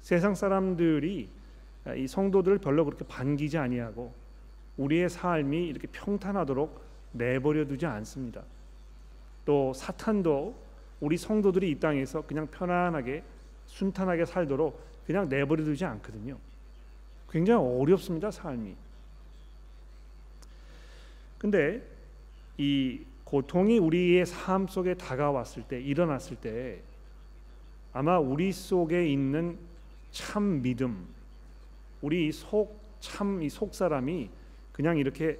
세상 0.01 0.35
사람들이 0.35 1.29
이 1.95 2.07
성도들을 2.07 2.57
별로 2.59 2.85
그렇게 2.85 3.05
반기지 3.05 3.57
아니하고 3.57 4.13
우리의 4.77 5.09
삶이 5.09 5.67
이렇게 5.67 5.87
평탄하도록 5.87 6.81
내버려 7.13 7.65
두지 7.65 7.85
않습니다. 7.85 8.43
또 9.45 9.73
사탄도 9.73 10.55
우리 10.99 11.17
성도들이 11.17 11.69
이 11.69 11.79
땅에서 11.79 12.21
그냥 12.21 12.47
편안하게 12.47 13.23
순탄하게 13.67 14.25
살도록 14.25 14.81
그냥 15.05 15.29
내버려 15.29 15.63
두지 15.63 15.85
않거든요. 15.85 16.37
굉장히 17.33 17.81
어렵습니다, 17.81 18.31
삶이. 18.31 18.75
근데 21.37 21.85
이 22.57 23.01
고통이 23.25 23.79
우리의 23.79 24.25
삶 24.25 24.67
속에 24.67 24.93
다가왔을 24.93 25.63
때 25.63 25.81
일어났을 25.81 26.37
때 26.37 26.79
아마 27.91 28.17
우리 28.19 28.53
속에 28.53 29.09
있는 29.09 29.57
참 30.11 30.61
믿음 30.61 31.07
우리 32.01 32.31
속 32.31 32.83
참 33.03 33.41
이 33.41 33.49
속 33.49 33.75
사람이 33.75 34.29
그냥 34.71 34.97
이렇게 34.97 35.37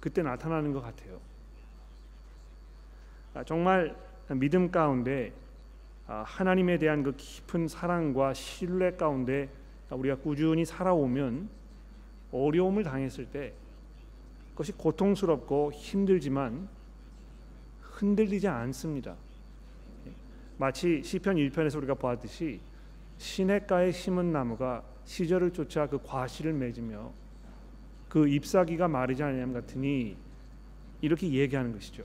그때 0.00 0.22
나타나는 0.22 0.72
것 0.72 0.80
같아요. 0.80 1.20
아, 3.34 3.44
정말 3.44 3.94
믿음 4.28 4.70
가운데 4.70 5.32
아, 6.06 6.24
하나님에 6.26 6.78
대한 6.78 7.02
그 7.02 7.14
깊은 7.14 7.68
사랑과 7.68 8.32
신뢰 8.32 8.92
가운데 8.92 9.50
우리가 9.90 10.16
꾸준히 10.16 10.64
살아오면 10.64 11.48
어려움을 12.32 12.82
당했을 12.82 13.26
때 13.26 13.52
그것이 14.50 14.72
고통스럽고 14.72 15.72
힘들지만 15.72 16.68
흔들리지 17.80 18.48
않습니다. 18.48 19.14
마치 20.58 21.02
시편 21.02 21.36
1편에서 21.36 21.76
우리가 21.76 21.94
보았듯이 21.94 22.60
시냇가에 23.18 23.92
심은 23.92 24.32
나무가 24.32 24.82
시절을 25.04 25.52
쫓아 25.52 25.86
그 25.86 25.98
과실을 26.02 26.52
맺으며 26.52 27.12
그 28.08 28.28
잎사귀가 28.28 28.88
마르지 28.88 29.22
않으 29.22 29.52
같으니 29.52 30.16
이렇게 31.00 31.30
얘기하는 31.30 31.72
것이죠. 31.72 32.04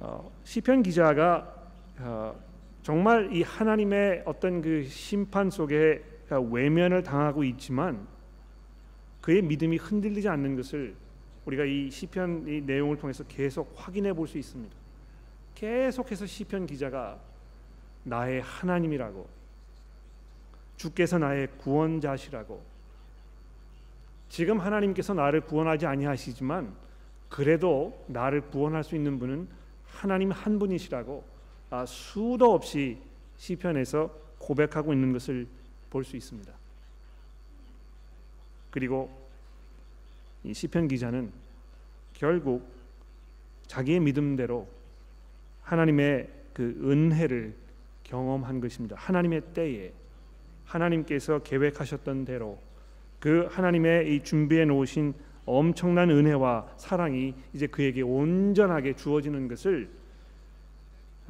어, 0.00 0.30
시편 0.44 0.82
기자가 0.82 1.54
어, 1.98 2.34
정말 2.82 3.30
이 3.32 3.42
하나님의 3.42 4.22
어떤 4.24 4.62
그 4.62 4.84
심판 4.84 5.50
속에 5.50 6.02
외면을 6.30 7.02
당하고 7.02 7.44
있지만 7.44 8.06
그의 9.20 9.42
믿음이 9.42 9.76
흔들리지 9.76 10.28
않는 10.28 10.56
것을 10.56 10.94
우리가 11.44 11.64
이 11.64 11.90
시편 11.90 12.46
이 12.48 12.60
내용을 12.62 12.96
통해서 12.96 13.24
계속 13.24 13.72
확인해 13.76 14.12
볼 14.12 14.26
수 14.26 14.38
있습니다. 14.38 14.74
계속해서 15.54 16.24
시편 16.26 16.66
기자가 16.66 17.18
나의 18.04 18.40
하나님이라고 18.40 19.28
주께서 20.76 21.18
나의 21.18 21.48
구원자시라고 21.58 22.62
지금 24.30 24.58
하나님께서 24.60 25.12
나를 25.12 25.42
구원하지 25.42 25.84
아니하시지만 25.84 26.72
그래도 27.28 28.02
나를 28.06 28.40
구원할 28.42 28.84
수 28.84 28.94
있는 28.94 29.18
분은 29.18 29.48
하나님 29.84 30.30
한 30.30 30.58
분이시라고 30.58 31.22
아, 31.22 31.29
수도 31.86 32.52
없이 32.52 32.98
시편에서 33.36 34.10
고백하고 34.38 34.92
있는 34.92 35.12
것을 35.12 35.46
볼 35.90 36.04
수 36.04 36.16
있습니다. 36.16 36.52
그리고 38.70 39.10
이 40.44 40.54
시편 40.54 40.88
기자는 40.88 41.32
결국 42.14 42.64
자기의 43.66 44.00
믿음대로 44.00 44.68
하나님의 45.62 46.28
그 46.52 46.78
은혜를 46.82 47.54
경험한 48.04 48.60
것입니다. 48.60 48.96
하나님의 48.96 49.42
때에 49.54 49.92
하나님께서 50.64 51.40
계획하셨던 51.40 52.24
대로 52.24 52.58
그 53.18 53.46
하나님의 53.50 54.14
이 54.14 54.22
준비해 54.22 54.64
놓으신 54.64 55.14
엄청난 55.46 56.10
은혜와 56.10 56.74
사랑이 56.76 57.34
이제 57.52 57.66
그에게 57.66 58.02
온전하게 58.02 58.94
주어지는 58.94 59.48
것을 59.48 59.88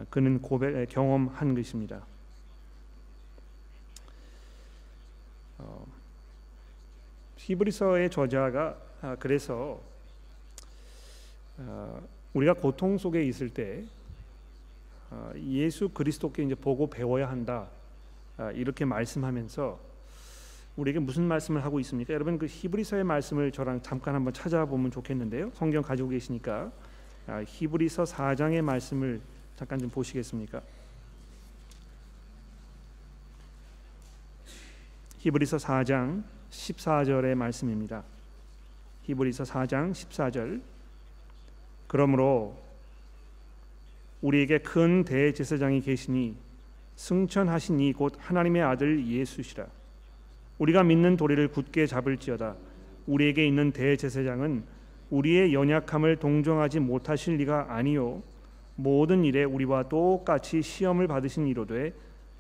그는 0.09 0.41
고백 0.41 0.89
경험한 0.89 1.55
것입니다. 1.55 2.03
어, 5.59 5.87
히브리서의 7.37 8.11
저자가 8.11 8.77
아, 9.03 9.17
그래서 9.19 9.81
어, 11.59 12.03
우리가 12.33 12.55
고통 12.55 12.97
속에 12.97 13.25
있을 13.25 13.51
때 13.51 13.85
어, 15.11 15.33
예수 15.37 15.89
그리스도께 15.89 16.43
이제 16.45 16.55
보고 16.55 16.89
배워야 16.89 17.29
한다 17.29 17.69
아, 18.37 18.51
이렇게 18.53 18.85
말씀하면서 18.85 19.79
우리에게 20.77 20.99
무슨 21.01 21.25
말씀을 21.25 21.65
하고 21.65 21.81
있습니까? 21.81 22.15
여러분 22.15 22.39
그 22.39 22.47
히브리서의 22.47 23.05
말씀을 23.05 23.53
저랑 23.53 23.83
잠깐 23.83 24.15
한번 24.15 24.33
찾아보면 24.33 24.91
좋겠는데요. 24.91 25.51
성경 25.55 25.83
가지고 25.83 26.11
계시니까 26.11 26.71
아, 27.27 27.45
히브리서 27.47 28.05
4장의 28.05 28.63
말씀을 28.63 29.21
잠깐 29.61 29.79
좀 29.79 29.91
보시겠습니까? 29.91 30.63
히브리서 35.19 35.59
4장 35.59 36.23
14절의 36.51 37.35
말씀입니다. 37.35 38.03
히브리서 39.03 39.45
4장 39.45 39.93
14절 39.93 40.63
그러므로 41.89 42.57
우리에게 44.23 44.61
큰 44.61 45.05
대제사장이 45.05 45.83
계시니 45.83 46.37
승천하신 46.97 47.81
이 47.81 47.93
곧 47.93 48.15
하나님의 48.17 48.63
아들 48.63 49.07
예수시라 49.07 49.67
우리가 50.59 50.85
믿는 50.85 51.19
도리를 51.19 51.49
굳게 51.49 51.87
잡을지어다 51.87 52.57
우리에게 53.07 53.47
있는 53.47 53.73
대제사장은 53.73 54.65
우리의 55.11 55.53
연약함을 55.53 56.17
동정하지 56.17 56.81
못하실 56.81 57.37
리가 57.37 57.75
아니요 57.75 58.23
모든 58.83 59.25
일에 59.25 59.45
우리와 59.45 59.85
똑같이 59.89 60.63
시험을 60.63 61.07
받으신 61.07 61.47
이로되 61.47 61.93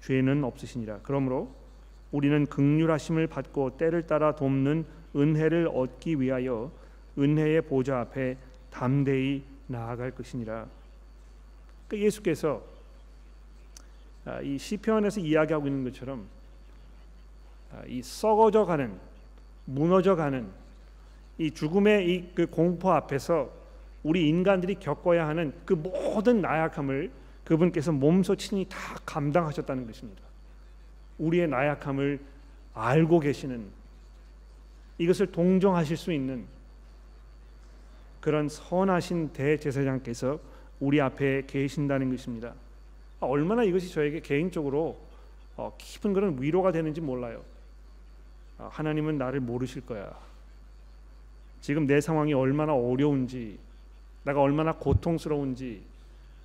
죄는 0.02 0.44
없으시니라 0.44 1.00
그러므로 1.02 1.54
우리는 2.12 2.46
극률하심을 2.46 3.26
받고 3.26 3.76
때를 3.76 4.06
따라 4.06 4.34
돕는 4.34 4.84
은혜를 5.14 5.70
얻기 5.72 6.20
위하여 6.20 6.70
은혜의 7.18 7.62
보좌 7.62 8.00
앞에 8.00 8.36
담대히 8.70 9.42
나아갈 9.66 10.10
것이니라. 10.12 10.66
그러니까 11.86 12.06
예수께서 12.06 12.62
아, 14.24 14.40
이 14.40 14.58
시편에서 14.58 15.20
이야기하고 15.20 15.66
있는 15.66 15.84
것처럼 15.84 16.26
아, 17.72 17.82
이 17.86 18.02
썩어져 18.02 18.64
가는 18.64 18.98
무너져 19.64 20.16
가는 20.16 20.48
이 21.38 21.50
죽음의 21.50 22.08
이 22.08 22.34
그 22.34 22.46
공포 22.46 22.92
앞에서 22.92 23.59
우리 24.02 24.28
인간들이 24.28 24.76
겪어야 24.76 25.28
하는 25.28 25.52
그 25.64 25.74
모든 25.74 26.40
나약함을 26.40 27.10
그분께서 27.44 27.92
몸소 27.92 28.36
친히 28.36 28.66
다 28.68 28.78
감당하셨다는 29.04 29.86
것입니다. 29.86 30.22
우리의 31.18 31.48
나약함을 31.48 32.20
알고 32.74 33.20
계시는 33.20 33.66
이것을 34.98 35.26
동정하실 35.32 35.96
수 35.96 36.12
있는 36.12 36.46
그런 38.20 38.48
선하신 38.48 39.32
대제사장께서 39.32 40.38
우리 40.78 41.00
앞에 41.00 41.44
계신다는 41.46 42.10
것입니다. 42.10 42.54
아, 43.20 43.26
얼마나 43.26 43.64
이것이 43.64 43.92
저에게 43.92 44.20
개인적으로 44.20 44.98
어, 45.56 45.74
깊은 45.76 46.12
그런 46.12 46.40
위로가 46.40 46.72
되는지 46.72 47.00
몰라요. 47.00 47.42
아, 48.58 48.68
하나님은 48.72 49.18
나를 49.18 49.40
모르실 49.40 49.84
거야. 49.84 50.10
지금 51.60 51.86
내 51.86 52.00
상황이 52.00 52.32
얼마나 52.32 52.74
어려운지, 52.74 53.58
내가 54.24 54.40
얼마나 54.40 54.72
고통스러운지 54.72 55.82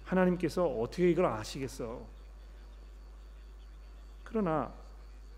하나님께서 0.06 0.66
어떻게 0.66 1.10
이걸 1.10 1.26
아시겠어? 1.26 2.02
그러나 4.24 4.72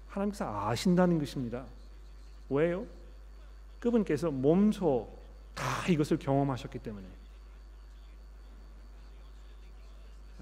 하나님께서 0.10 0.68
아신다는 0.68 1.20
것입니다. 1.20 1.66
왜요? 2.50 2.86
그분께서 3.80 4.32
몸소 4.32 5.08
다 5.54 5.64
이것을 5.88 6.18
경험하셨기 6.18 6.80
때문에. 6.80 7.06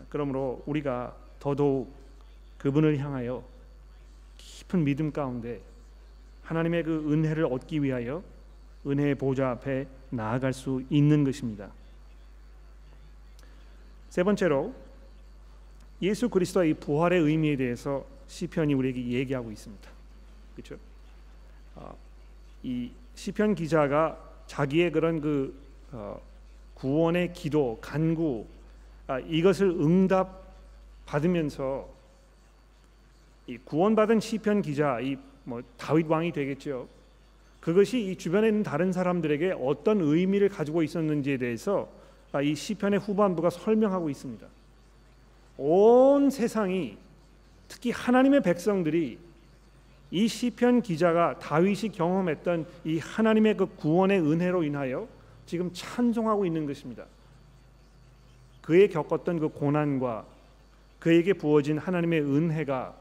그러므로 0.09 0.61
우리가 0.65 1.15
더더욱 1.39 1.91
그분을 2.57 2.97
향하여 2.97 3.43
깊은 4.37 4.83
믿음 4.83 5.11
가운데 5.11 5.61
하나님의 6.43 6.83
그 6.83 7.11
은혜를 7.11 7.45
얻기 7.45 7.83
위하여 7.83 8.23
은혜의 8.85 9.15
보좌 9.15 9.51
앞에 9.51 9.87
나아갈 10.09 10.53
수 10.53 10.83
있는 10.89 11.23
것입니다. 11.23 11.71
세 14.15 14.23
번째로 14.23 14.73
예수 16.01 16.29
그리스도의 16.29 16.75
부활의 16.75 17.19
의미에 17.19 17.57
대해서 17.57 18.05
시편이 18.27 18.73
우리에게 18.73 19.05
얘기하고 19.09 19.51
있습니다. 19.51 19.89
그렇죠? 20.55 20.77
어, 21.75 21.93
이 22.63 22.91
시편 23.15 23.55
기자가 23.55 24.17
자기의 24.47 24.93
그런 24.93 25.19
그 25.19 25.53
어, 25.91 26.17
구원의 26.75 27.33
기도, 27.33 27.77
간구 27.81 28.45
아, 29.07 29.19
이것을 29.19 29.67
응답 29.67 30.45
받으면서 31.05 31.89
이 33.47 33.57
구원받은 33.57 34.21
시편 34.21 34.61
기자, 34.61 35.01
이 35.01 35.17
뭐 35.43 35.61
다윗 35.75 36.07
왕이 36.07 36.31
되겠죠. 36.31 36.87
그것이 37.59 37.99
이 38.11 38.15
주변에 38.15 38.47
있는 38.47 38.63
다른 38.63 38.93
사람들에게 38.93 39.55
어떤 39.59 39.99
의미를 39.99 40.47
가지고 40.47 40.83
있었는지에 40.83 41.35
대해서 41.35 41.89
아, 41.91 42.04
이 42.43 42.53
시편의 42.53 42.99
후반부가 42.99 43.49
설명하고 43.49 44.09
있습니다. 44.09 44.45
온 45.57 46.29
세상이 46.29 46.97
특히 47.67 47.91
하나님의 47.91 48.41
백성들이 48.41 49.17
이 50.11 50.27
시편 50.27 50.81
기자가 50.81 51.39
다윗이 51.39 51.91
경험했던 51.93 52.65
이 52.83 52.99
하나님의 52.99 53.57
그 53.57 53.65
구원의 53.75 54.19
은혜로 54.19 54.63
인하여 54.63 55.07
지금 55.45 55.71
찬송하고 55.73 56.45
있는 56.45 56.65
것입니다. 56.65 57.05
그의 58.61 58.89
겪었던 58.89 59.39
그 59.39 59.49
고난과 59.49 60.25
그에게 60.99 61.33
부어진 61.33 61.77
하나님의 61.77 62.21
은혜가 62.21 62.95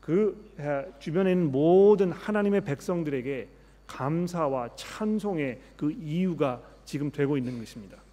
그 0.00 0.54
주변에 0.98 1.32
있는 1.32 1.50
모든 1.50 2.12
하나님의 2.12 2.60
백성들에게 2.62 3.48
감사와 3.86 4.76
찬송의 4.76 5.60
그 5.76 5.90
이유가 5.92 6.60
지금 6.84 7.10
되고 7.10 7.36
있는 7.36 7.58
것입니다. 7.58 8.03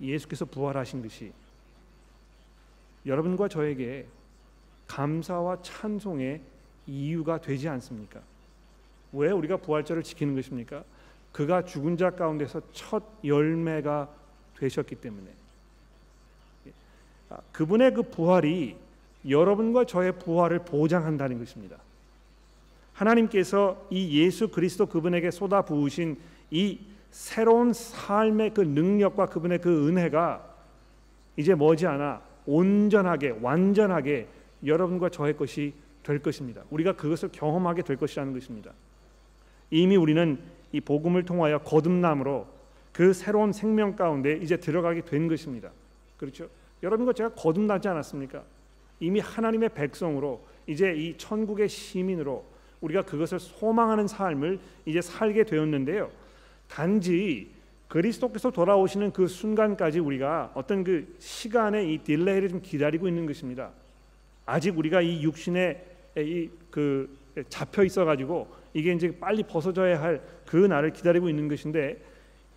예수께서 0.00 0.44
부활하신 0.44 1.02
것이 1.02 1.32
여러분과 3.06 3.48
저에게 3.48 4.06
감사와 4.86 5.62
찬송의 5.62 6.40
이유가 6.86 7.40
되지 7.40 7.68
않습니까? 7.68 8.20
왜 9.12 9.30
우리가 9.30 9.56
부활절을 9.58 10.02
지키는 10.02 10.34
것입니까? 10.34 10.84
그가 11.32 11.64
죽은 11.64 11.96
자 11.96 12.10
가운데서 12.10 12.60
첫 12.72 13.02
열매가 13.24 14.08
되셨기 14.58 14.96
때문에 14.96 15.26
아, 17.30 17.38
그분의 17.52 17.94
그 17.94 18.02
부활이 18.02 18.76
여러분과 19.28 19.84
저의 19.86 20.18
부활을 20.18 20.60
보장한다는 20.64 21.38
것입니다. 21.38 21.76
하나님께서 22.92 23.86
이 23.90 24.20
예수 24.20 24.48
그리스도 24.48 24.86
그분에게 24.86 25.30
쏟아 25.30 25.62
부으신 25.62 26.18
이 26.50 26.80
새로운 27.10 27.72
삶의 27.72 28.54
그 28.54 28.60
능력과 28.60 29.26
그분의 29.26 29.60
그 29.60 29.88
은혜가 29.88 30.48
이제 31.36 31.54
머지않아 31.54 32.22
온전하게 32.46 33.38
완전하게 33.40 34.28
여러분과 34.64 35.08
저의 35.08 35.36
것이 35.36 35.72
될 36.02 36.20
것입니다. 36.20 36.62
우리가 36.70 36.92
그것을 36.94 37.30
경험하게 37.32 37.82
될 37.82 37.96
것이라는 37.96 38.32
것입니다. 38.32 38.72
이미 39.70 39.96
우리는 39.96 40.38
이 40.72 40.80
복음을 40.80 41.24
통하여 41.24 41.58
거듭남으로 41.58 42.46
그 42.92 43.12
새로운 43.12 43.52
생명 43.52 43.96
가운데 43.96 44.38
이제 44.42 44.56
들어가게 44.56 45.02
된 45.02 45.28
것입니다. 45.28 45.70
그렇죠? 46.16 46.48
여러분과 46.82 47.12
제가 47.12 47.30
거듭나지 47.30 47.88
않았습니까? 47.88 48.42
이미 49.00 49.20
하나님의 49.20 49.70
백성으로 49.70 50.44
이제 50.66 50.92
이 50.94 51.16
천국의 51.16 51.68
시민으로 51.68 52.44
우리가 52.80 53.02
그것을 53.02 53.38
소망하는 53.38 54.06
삶을 54.06 54.58
이제 54.86 55.00
살게 55.00 55.44
되었는데요. 55.44 56.10
단지 56.70 57.48
그리스도께서 57.88 58.50
돌아오시는 58.50 59.12
그 59.12 59.26
순간까지 59.26 59.98
우리가 59.98 60.52
어떤 60.54 60.84
그 60.84 61.14
시간의 61.18 61.92
이 61.92 61.98
딜레이를 61.98 62.48
좀 62.48 62.62
기다리고 62.62 63.08
있는 63.08 63.26
것입니다. 63.26 63.70
아직 64.46 64.78
우리가 64.78 65.00
이 65.00 65.22
육신에 65.22 65.84
이 66.16 66.48
그 66.70 67.18
잡혀 67.48 67.84
있어 67.84 68.04
가지고 68.04 68.48
이게 68.74 68.92
이제 68.92 69.16
빨리 69.18 69.42
벗어져야 69.42 70.00
할 70.00 70.20
그 70.46 70.56
날을 70.56 70.92
기다리고 70.92 71.28
있는 71.28 71.46
것인데 71.46 71.96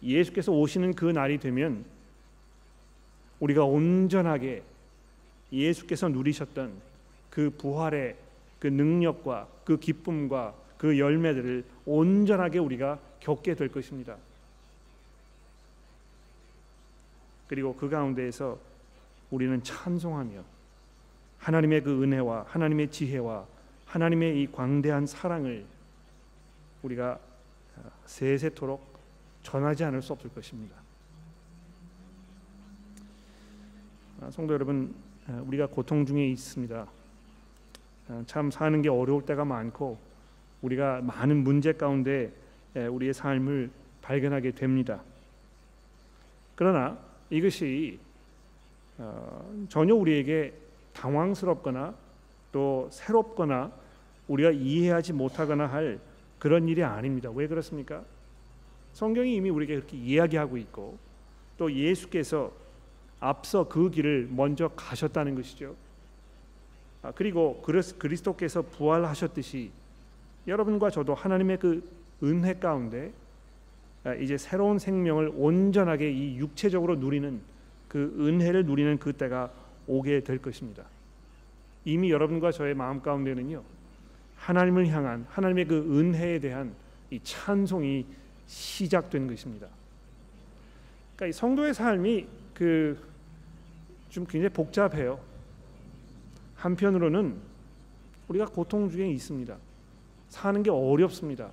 예수께서 0.02 0.52
오시는 0.52 0.96
그 0.96 1.06
날이 1.06 1.38
되면 1.38 1.86
우리가 3.40 3.66
온전하게 3.66 4.64
예수께서 5.52 6.10
누리셨던 6.10 6.72
그 7.30 7.52
부활의 7.52 8.16
그 8.58 8.66
능력과 8.66 9.48
그 9.64 9.78
기쁨과 9.78 10.56
그 10.80 10.98
열매들을 10.98 11.64
온전하게 11.86 12.58
우리가 12.58 12.98
겪게 13.24 13.56
될 13.56 13.70
것입니다. 13.70 14.18
그리고 17.48 17.76
그 17.76 17.90
가운데에서 17.90 18.60
우리는 19.32 19.64
찬송하며 19.64 20.44
하나님의 21.40 21.84
그 21.84 22.04
은혜와 22.04 22.46
하나님의 22.50 22.92
지혜와 22.92 23.46
하나님의 23.86 24.42
이 24.42 24.52
광대한 24.52 25.06
사랑을 25.06 25.66
우리가 26.84 27.20
세세토록 28.06 28.94
전하지 29.42 29.84
않을 29.86 30.02
수 30.02 30.14
없을 30.14 30.30
것입니다. 30.34 30.76
아, 34.22 34.32
성도 34.32 34.54
여러분, 34.54 34.94
아, 35.28 35.44
우리가 35.46 35.68
고통 35.68 36.06
중에 36.06 36.28
있습니다. 36.30 36.88
아, 38.10 38.24
참 38.26 38.52
사는 38.52 38.82
게 38.82 38.90
어려울 38.90 39.26
때가 39.26 39.46
많고 39.46 39.98
우리가 40.62 41.02
많은 41.02 41.44
문제 41.44 41.74
가운데 41.74 42.32
우리의 42.76 43.14
삶을 43.14 43.70
발견하게 44.02 44.52
됩니다. 44.52 45.02
그러나 46.56 46.98
이것이 47.30 48.00
어, 48.98 49.66
전혀 49.70 49.96
우리에게 49.96 50.54
당황스럽거나 50.94 51.96
또 52.52 52.88
새롭거나 52.92 53.72
우리가 54.28 54.52
이해하지 54.52 55.14
못하거나 55.14 55.66
할 55.66 56.00
그런 56.40 56.68
일이 56.68 56.84
아닙니다. 56.84 57.30
왜 57.32 57.48
그렇습니까? 57.48 58.04
성경이 58.94 59.36
이미 59.36 59.50
우리에게 59.50 59.76
그렇게 59.76 59.98
이야기하고 59.98 60.58
있고 60.58 60.98
또 61.58 61.72
예수께서 61.72 62.52
앞서 63.20 63.68
그 63.68 63.90
길을 63.90 64.28
먼저 64.30 64.68
가셨다는 64.70 65.36
것이죠. 65.36 65.76
아, 67.02 67.12
그리고 67.12 67.62
그리스도께서 67.98 68.62
부활하셨듯이 68.62 69.72
여러분과 70.48 70.90
저도 70.90 71.16
하나님의 71.16 71.58
그 71.58 71.84
은혜 72.24 72.54
가운데 72.54 73.12
아, 74.04 74.14
이제 74.16 74.38
새로운 74.38 74.80
생명을 74.80 75.32
온전하게 75.36 76.12
이 76.12 76.38
육체적으로 76.38 76.96
누리는 76.96 77.40
그 77.88 78.16
은혜를 78.20 78.66
누리는 78.66 78.98
그 78.98 79.14
때가 79.14 79.52
오게 79.88 80.22
될 80.22 80.40
것입니다. 80.40 80.84
이미 81.86 82.12
여러분과 82.12 82.52
저의 82.52 82.74
마음 82.74 83.02
가운데는요 83.02 83.62
하나님을 84.38 84.88
향한 84.88 85.26
하나님의 85.30 85.66
그 85.66 86.00
은혜에 86.00 86.40
대한 86.40 86.74
이 87.12 87.20
찬송이 87.24 88.06
시작된 88.48 89.28
것입니다. 89.28 89.68
그러니까 91.16 91.28
이 91.28 91.32
성도의 91.32 91.74
삶이 91.74 92.28
그 92.54 93.14
좀 94.14 94.28
굉장히 94.28 94.54
복잡해요. 94.54 95.20
한편으로는 96.56 97.36
우리가 98.28 98.46
고통 98.46 98.88
중에 98.88 99.10
있습니다. 99.10 99.58
사는 100.30 100.62
게 100.62 100.70
어렵습니다. 100.70 101.50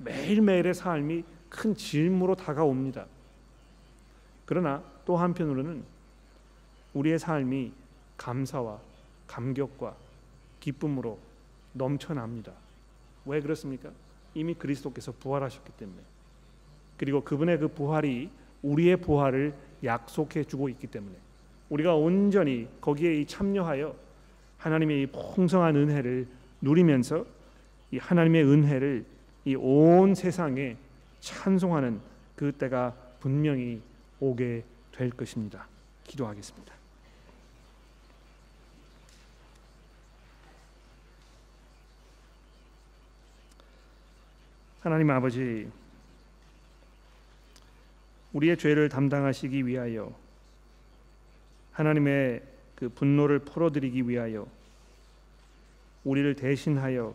매일매일의 0.00 0.74
삶이 0.74 1.24
큰 1.48 1.74
짐으로 1.74 2.34
다가옵니다. 2.34 3.06
그러나 4.44 4.82
또 5.04 5.16
한편으로는 5.16 5.82
우리의 6.94 7.18
삶이 7.18 7.72
감사와 8.16 8.80
감격과 9.26 9.94
기쁨으로 10.58 11.18
넘쳐납니다. 11.72 12.52
왜 13.26 13.40
그렇습니까? 13.40 13.90
이미 14.34 14.54
그리스도께서 14.54 15.12
부활하셨기 15.12 15.72
때문에 15.72 15.98
그리고 16.96 17.22
그분의 17.22 17.58
그 17.58 17.68
부활이 17.68 18.30
우리의 18.62 18.96
부활을 18.98 19.54
약속해 19.84 20.44
주고 20.44 20.68
있기 20.68 20.86
때문에 20.86 21.16
우리가 21.70 21.94
온전히 21.94 22.68
거기에 22.80 23.24
참여하여 23.24 23.94
하나님의 24.58 25.02
이 25.02 25.06
풍성한 25.06 25.76
은혜를 25.76 26.26
누리면서 26.60 27.24
이 27.92 27.98
하나님의 27.98 28.44
은혜를 28.44 29.04
이 29.44 29.54
온 29.56 30.14
세상에 30.14 30.76
찬송하는 31.20 32.00
그 32.36 32.52
때가 32.52 32.94
분명히 33.20 33.80
오게 34.18 34.64
될 34.92 35.10
것입니다. 35.10 35.66
기도하겠습니다. 36.04 36.74
하나님 44.80 45.10
아버지 45.10 45.70
우리의 48.32 48.56
죄를 48.56 48.88
담당하시기 48.88 49.66
위하여 49.66 50.14
하나님의 51.72 52.42
그 52.76 52.88
분노를 52.88 53.40
풀어드리기 53.40 54.08
위하여 54.08 54.46
우리를 56.04 56.34
대신하여 56.34 57.14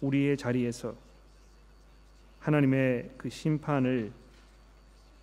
우리의 0.00 0.36
자리에서 0.36 0.94
하나님의 2.40 3.10
그 3.16 3.28
심판을 3.28 4.12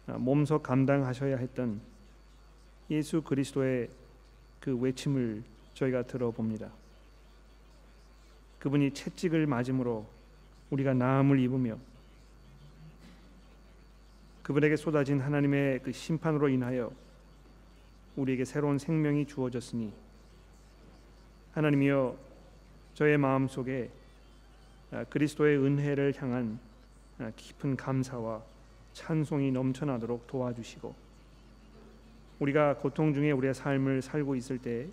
몸소 0.05 0.61
감당하셔야 0.61 1.37
했던 1.37 1.81
예수 2.89 3.21
그리스도의 3.21 3.89
그 4.59 4.77
외침을 4.77 5.43
저희가 5.73 6.03
들어봅니다. 6.03 6.71
그분이 8.59 8.93
채찍을 8.93 9.45
맞음으로 9.47 10.07
우리가 10.69 10.93
나음을 10.93 11.39
입으며 11.39 11.77
그분에게 14.43 14.77
쏟아진 14.77 15.19
하나님의 15.19 15.79
그 15.83 15.91
심판으로 15.91 16.49
인하여 16.49 16.91
우리에게 18.15 18.45
새로운 18.45 18.77
생명이 18.77 19.27
주어졌으니 19.27 19.93
하나님이여 21.53 22.17
저의 22.93 23.17
마음 23.17 23.47
속에 23.47 23.89
아, 24.91 25.03
그리스도의 25.03 25.57
은혜를 25.57 26.13
향한 26.17 26.59
아, 26.63 26.66
깊은 27.35 27.75
감사와 27.77 28.41
찬송이 28.93 29.51
넘쳐나도록 29.51 30.27
도와주시고 30.27 30.93
우리가 32.39 32.77
고통 32.77 33.13
중에 33.13 33.31
우리의 33.31 33.53
삶을 33.53 34.01
살고 34.01 34.35
있을 34.35 34.59
때 34.59 34.87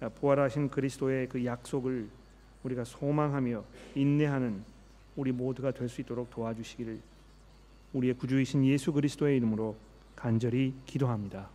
아, 0.00 0.08
부활하신 0.08 0.70
그리스도의 0.70 1.28
그 1.28 1.44
약속을 1.44 2.08
우리가 2.62 2.84
소망하며 2.84 3.64
인내하는 3.94 4.62
우리 5.16 5.32
모두가 5.32 5.70
될 5.70 5.88
수 5.88 6.00
있도록 6.00 6.30
도와주시기를 6.30 7.00
우리의 7.92 8.14
구주이신 8.14 8.64
예수 8.64 8.92
그리스도의 8.92 9.36
이름으로 9.36 9.76
간절히 10.16 10.74
기도합니다. 10.86 11.48